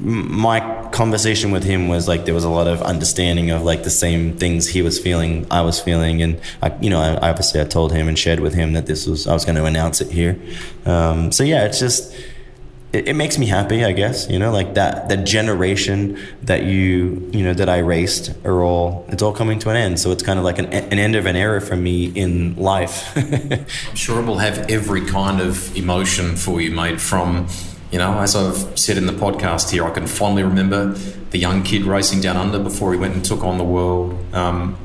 my 0.00 0.88
conversation 0.92 1.50
with 1.50 1.62
him 1.62 1.88
was 1.88 2.08
like 2.08 2.24
there 2.24 2.34
was 2.34 2.44
a 2.44 2.48
lot 2.48 2.66
of 2.66 2.80
understanding 2.80 3.50
of 3.50 3.62
like 3.62 3.82
the 3.82 3.90
same 3.90 4.34
things 4.36 4.66
he 4.66 4.80
was 4.80 4.98
feeling 4.98 5.46
I 5.50 5.60
was 5.60 5.78
feeling 5.78 6.22
and 6.22 6.40
I 6.62 6.74
you 6.80 6.88
know 6.88 7.00
I, 7.00 7.28
obviously 7.28 7.60
I 7.60 7.64
told 7.64 7.92
him 7.92 8.08
and 8.08 8.18
shared 8.18 8.40
with 8.40 8.54
him 8.54 8.72
that 8.72 8.86
this 8.86 9.06
was 9.06 9.26
I 9.26 9.34
was 9.34 9.44
going 9.44 9.56
to 9.56 9.66
announce 9.66 10.00
it 10.00 10.10
here. 10.10 10.40
Um, 10.86 11.30
so 11.32 11.44
yeah 11.44 11.66
it's 11.66 11.78
just 11.78 12.14
it, 12.92 13.08
it, 13.08 13.14
makes 13.14 13.38
me 13.38 13.46
happy 13.46 13.84
I 13.84 13.92
guess 13.92 14.28
you 14.28 14.38
know 14.38 14.50
like 14.50 14.74
that 14.74 15.10
that 15.10 15.24
generation 15.24 16.18
that 16.44 16.64
you 16.64 17.28
you 17.32 17.44
know 17.44 17.52
that 17.52 17.68
I 17.68 17.78
raced 17.78 18.32
are 18.44 18.62
all 18.62 19.04
it's 19.10 19.22
all 19.22 19.34
coming 19.34 19.58
to 19.60 19.70
an 19.70 19.76
end. 19.76 20.00
So 20.00 20.12
it's 20.12 20.22
kind 20.22 20.38
of 20.38 20.46
like 20.46 20.58
an, 20.58 20.66
an 20.66 20.98
end 20.98 21.14
of 21.14 21.26
an 21.26 21.36
era 21.36 21.60
for 21.60 21.76
me 21.76 22.06
in 22.06 22.56
life. 22.56 23.12
I'm 23.16 23.96
sure 23.96 24.20
it 24.20 24.24
will 24.24 24.38
have 24.38 24.70
every 24.70 25.04
kind 25.04 25.42
of 25.42 25.76
emotion 25.76 26.36
for 26.36 26.60
you 26.62 26.70
mate 26.70 27.02
from 27.02 27.48
you 27.90 27.98
know, 27.98 28.20
as 28.20 28.36
I've 28.36 28.78
said 28.78 28.96
in 28.96 29.06
the 29.06 29.12
podcast 29.12 29.70
here, 29.70 29.84
I 29.84 29.90
can 29.90 30.06
fondly 30.06 30.42
remember 30.42 30.92
the 31.30 31.38
young 31.38 31.62
kid 31.62 31.84
racing 31.84 32.20
down 32.20 32.36
under 32.36 32.58
before 32.58 32.92
he 32.92 32.98
went 32.98 33.14
and 33.14 33.24
took 33.24 33.42
on 33.42 33.58
the 33.58 33.64
world. 33.64 34.16
Um, 34.34 34.76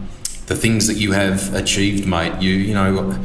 the 0.48 0.56
things 0.56 0.88
that 0.88 0.96
you 0.96 1.12
have 1.12 1.54
achieved, 1.54 2.08
mate. 2.08 2.42
You, 2.42 2.54
you 2.54 2.74
know, 2.74 3.24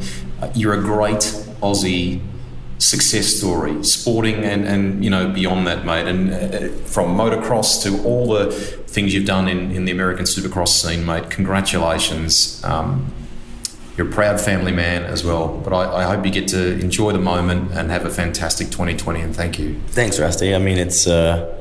you're 0.55 0.73
a 0.73 0.81
great 0.81 1.19
Aussie 1.61 2.21
success 2.77 3.27
story, 3.27 3.83
sporting 3.83 4.43
and, 4.43 4.67
and 4.67 5.03
you 5.03 5.09
know 5.09 5.29
beyond 5.29 5.67
that, 5.67 5.85
mate. 5.85 6.07
And 6.07 6.31
uh, 6.31 6.69
from 6.85 7.15
motocross 7.15 7.83
to 7.83 8.03
all 8.03 8.27
the 8.27 8.51
things 8.51 9.13
you've 9.13 9.25
done 9.25 9.47
in, 9.47 9.71
in 9.71 9.85
the 9.85 9.91
American 9.91 10.25
Supercross 10.25 10.69
scene, 10.69 11.05
mate. 11.05 11.29
Congratulations. 11.29 12.63
Um, 12.63 13.13
you're 14.01 14.09
a 14.09 14.13
proud 14.13 14.41
family 14.41 14.71
man 14.71 15.03
as 15.03 15.23
well. 15.23 15.47
But 15.47 15.73
I, 15.73 16.01
I, 16.01 16.15
hope 16.15 16.25
you 16.25 16.31
get 16.31 16.47
to 16.49 16.79
enjoy 16.79 17.11
the 17.11 17.19
moment 17.19 17.71
and 17.73 17.91
have 17.91 18.05
a 18.05 18.09
fantastic 18.09 18.71
2020. 18.71 19.21
And 19.21 19.35
thank 19.35 19.59
you. 19.59 19.79
Thanks, 19.89 20.19
Rusty. 20.19 20.55
I 20.55 20.57
mean, 20.57 20.79
it's 20.79 21.05
uh, 21.05 21.55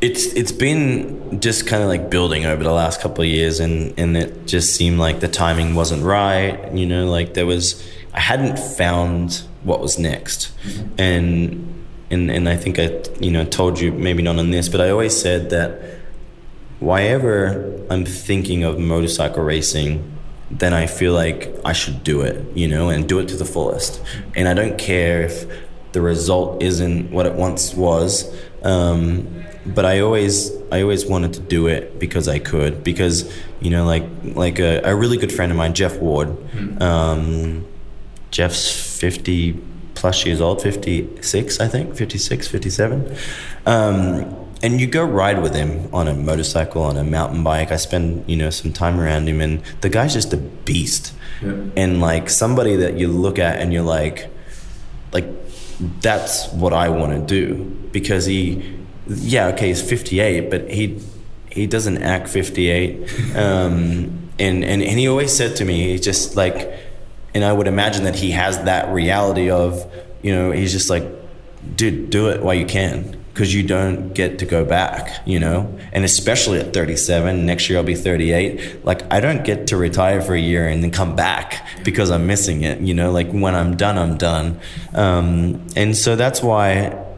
it's 0.00 0.26
it's 0.34 0.50
been 0.50 1.40
just 1.40 1.66
kind 1.68 1.82
of 1.82 1.88
like 1.88 2.10
building 2.10 2.46
over 2.46 2.64
the 2.64 2.72
last 2.72 3.00
couple 3.00 3.22
of 3.22 3.28
years, 3.28 3.60
and 3.60 3.96
and 3.96 4.16
it 4.16 4.46
just 4.46 4.74
seemed 4.74 4.98
like 4.98 5.20
the 5.20 5.28
timing 5.28 5.76
wasn't 5.76 6.02
right. 6.02 6.72
You 6.74 6.86
know, 6.86 7.08
like 7.08 7.34
there 7.34 7.46
was 7.46 7.88
I 8.12 8.20
hadn't 8.20 8.58
found 8.58 9.42
what 9.62 9.80
was 9.80 9.98
next, 9.98 10.52
mm-hmm. 10.62 11.00
and. 11.00 11.68
And, 12.10 12.30
and 12.30 12.46
I 12.46 12.58
think 12.58 12.78
I 12.78 13.00
you 13.20 13.30
know 13.30 13.42
told 13.46 13.80
you 13.80 13.90
maybe 13.90 14.22
not 14.22 14.38
on 14.38 14.50
this, 14.50 14.68
but 14.68 14.82
I 14.82 14.90
always 14.90 15.18
said 15.18 15.48
that 15.48 15.80
why 16.78 17.04
ever 17.04 17.82
I'm 17.88 18.04
thinking 18.04 18.64
of 18.64 18.78
motorcycle 18.78 19.42
racing 19.42 20.12
then 20.52 20.74
I 20.74 20.86
feel 20.86 21.12
like 21.12 21.54
I 21.64 21.72
should 21.72 22.04
do 22.04 22.20
it, 22.20 22.44
you 22.56 22.68
know, 22.68 22.90
and 22.90 23.08
do 23.08 23.18
it 23.18 23.28
to 23.28 23.36
the 23.36 23.44
fullest. 23.44 24.02
And 24.36 24.46
I 24.46 24.54
don't 24.54 24.78
care 24.78 25.22
if 25.22 25.46
the 25.92 26.00
result 26.00 26.62
isn't 26.62 27.10
what 27.10 27.26
it 27.26 27.34
once 27.34 27.74
was. 27.74 28.32
Um, 28.62 29.44
but 29.64 29.84
I 29.84 30.00
always 30.00 30.50
I 30.72 30.82
always 30.82 31.06
wanted 31.06 31.34
to 31.34 31.40
do 31.40 31.66
it 31.68 31.98
because 31.98 32.28
I 32.28 32.38
could 32.38 32.82
because 32.82 33.32
you 33.60 33.70
know 33.70 33.84
like 33.84 34.04
like 34.34 34.58
a, 34.58 34.80
a 34.82 34.94
really 34.94 35.16
good 35.16 35.32
friend 35.32 35.52
of 35.52 35.58
mine 35.58 35.74
Jeff 35.74 35.98
Ward 35.98 36.36
um, 36.82 37.64
Jeff's 38.30 38.98
50 38.98 39.52
plus 39.94 40.26
years 40.26 40.40
old 40.40 40.62
56 40.62 41.60
I 41.60 41.68
think 41.68 41.94
56 41.94 42.48
57 42.48 43.16
um, 43.66 44.41
and 44.62 44.80
you 44.80 44.86
go 44.86 45.04
ride 45.04 45.42
with 45.42 45.54
him 45.54 45.88
on 45.92 46.08
a 46.08 46.14
motorcycle 46.14 46.82
on 46.82 46.96
a 46.96 47.04
mountain 47.04 47.42
bike 47.42 47.72
I 47.72 47.76
spend 47.76 48.28
you 48.28 48.36
know 48.36 48.50
some 48.50 48.72
time 48.72 49.00
around 49.00 49.28
him 49.28 49.40
and 49.40 49.62
the 49.80 49.88
guy's 49.88 50.12
just 50.12 50.32
a 50.32 50.36
beast 50.36 51.14
yeah. 51.42 51.54
and 51.76 52.00
like 52.00 52.30
somebody 52.30 52.76
that 52.76 52.96
you 52.96 53.08
look 53.08 53.38
at 53.38 53.58
and 53.58 53.72
you're 53.72 53.82
like 53.82 54.28
like 55.12 55.26
that's 56.00 56.48
what 56.52 56.72
I 56.72 56.88
want 56.88 57.12
to 57.12 57.20
do 57.20 57.64
because 57.92 58.26
he 58.26 58.82
yeah, 59.08 59.48
okay, 59.48 59.68
he's 59.68 59.82
58, 59.82 60.50
but 60.50 60.70
he 60.70 61.00
he 61.50 61.66
doesn't 61.66 62.02
act 62.02 62.28
58. 62.28 63.10
Um, 63.36 64.18
and, 64.38 64.64
and, 64.64 64.82
and 64.82 64.98
he 64.98 65.08
always 65.08 65.34
said 65.34 65.56
to 65.56 65.64
me, 65.64 65.90
he's 65.90 66.00
just 66.00 66.36
like, 66.36 66.72
and 67.34 67.44
I 67.44 67.52
would 67.52 67.66
imagine 67.66 68.04
that 68.04 68.14
he 68.14 68.30
has 68.32 68.62
that 68.64 68.92
reality 68.92 69.50
of, 69.50 69.90
you 70.22 70.34
know, 70.34 70.50
he's 70.50 70.72
just 70.72 70.90
like, 70.90 71.04
dude, 71.76 72.10
do 72.10 72.30
it 72.30 72.42
while 72.42 72.54
you 72.54 72.66
can 72.66 73.21
because 73.32 73.54
you 73.54 73.62
don't 73.62 74.12
get 74.12 74.38
to 74.40 74.46
go 74.46 74.62
back, 74.62 75.22
you 75.26 75.40
know? 75.40 75.78
And 75.92 76.04
especially 76.04 76.58
at 76.58 76.74
37, 76.74 77.46
next 77.46 77.68
year 77.70 77.78
I'll 77.78 77.84
be 77.84 77.94
38. 77.94 78.84
Like, 78.84 79.10
I 79.10 79.20
don't 79.20 79.42
get 79.42 79.68
to 79.68 79.76
retire 79.78 80.20
for 80.20 80.34
a 80.34 80.40
year 80.40 80.68
and 80.68 80.82
then 80.82 80.90
come 80.90 81.16
back 81.16 81.66
because 81.82 82.10
I'm 82.10 82.26
missing 82.26 82.62
it, 82.62 82.80
you 82.80 82.92
know? 82.92 83.10
Like, 83.10 83.30
when 83.30 83.54
I'm 83.54 83.76
done, 83.76 83.96
I'm 83.96 84.18
done. 84.18 84.60
Um, 84.92 85.66
and 85.76 85.96
so 85.96 86.14
that's 86.14 86.42
why 86.42 86.72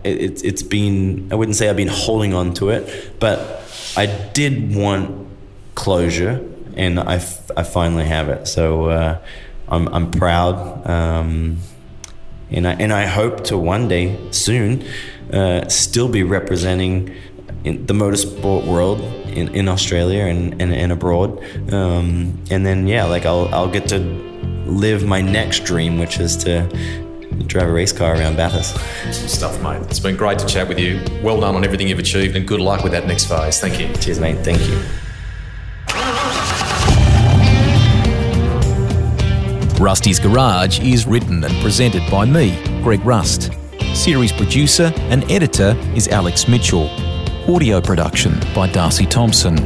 it, 0.04 0.44
it's 0.44 0.62
been, 0.62 1.28
I 1.32 1.34
wouldn't 1.34 1.56
say 1.56 1.68
I've 1.68 1.76
been 1.76 1.88
holding 1.88 2.32
on 2.32 2.54
to 2.54 2.68
it, 2.70 3.18
but 3.18 3.62
I 3.96 4.06
did 4.06 4.72
want 4.74 5.26
closure 5.74 6.48
and 6.76 7.00
I, 7.00 7.16
f- 7.16 7.50
I 7.56 7.64
finally 7.64 8.04
have 8.04 8.28
it. 8.28 8.46
So 8.46 8.84
uh, 8.84 9.18
I'm, 9.68 9.88
I'm 9.88 10.10
proud. 10.12 10.86
Um, 10.88 11.58
and, 12.50 12.68
I, 12.68 12.74
and 12.74 12.92
I 12.92 13.06
hope 13.06 13.44
to 13.44 13.58
one 13.58 13.88
day 13.88 14.16
soon 14.30 14.84
uh, 15.32 15.68
still 15.68 16.08
be 16.08 16.22
representing 16.22 17.14
the 17.64 17.94
motorsport 17.94 18.66
world 18.66 19.00
in, 19.28 19.48
in 19.54 19.68
Australia 19.68 20.24
and, 20.24 20.60
and, 20.60 20.74
and 20.74 20.92
abroad. 20.92 21.42
Um, 21.72 22.38
and 22.50 22.66
then, 22.66 22.86
yeah, 22.86 23.04
like 23.04 23.24
I'll, 23.24 23.52
I'll 23.54 23.70
get 23.70 23.88
to 23.88 23.98
live 24.66 25.04
my 25.04 25.20
next 25.20 25.64
dream, 25.64 25.98
which 25.98 26.18
is 26.20 26.36
to 26.38 26.68
drive 27.46 27.68
a 27.68 27.72
race 27.72 27.92
car 27.92 28.14
around 28.14 28.36
Bathurst. 28.36 28.76
Some 29.12 29.28
stuff, 29.28 29.62
mate. 29.62 29.82
It's 29.90 30.00
been 30.00 30.16
great 30.16 30.38
to 30.40 30.46
chat 30.46 30.68
with 30.68 30.78
you. 30.78 31.00
Well 31.22 31.40
done 31.40 31.56
on 31.56 31.64
everything 31.64 31.88
you've 31.88 31.98
achieved, 31.98 32.36
and 32.36 32.46
good 32.46 32.60
luck 32.60 32.82
with 32.82 32.92
that 32.92 33.06
next 33.06 33.26
phase. 33.26 33.60
Thank 33.60 33.80
you. 33.80 33.92
Cheers, 33.94 34.20
mate. 34.20 34.38
Thank 34.44 34.60
you. 34.68 34.80
Rusty's 39.82 40.18
Garage 40.18 40.80
is 40.80 41.06
written 41.06 41.42
and 41.44 41.54
presented 41.62 42.08
by 42.10 42.24
me, 42.24 42.58
Greg 42.82 43.04
Rust. 43.04 43.50
Series 43.94 44.32
producer 44.32 44.92
and 44.96 45.22
editor 45.30 45.76
is 45.94 46.08
Alex 46.08 46.48
Mitchell. 46.48 46.90
Audio 47.48 47.80
production 47.80 48.38
by 48.52 48.68
Darcy 48.70 49.06
Thompson. 49.06 49.56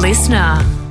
Listnr. 0.00 0.81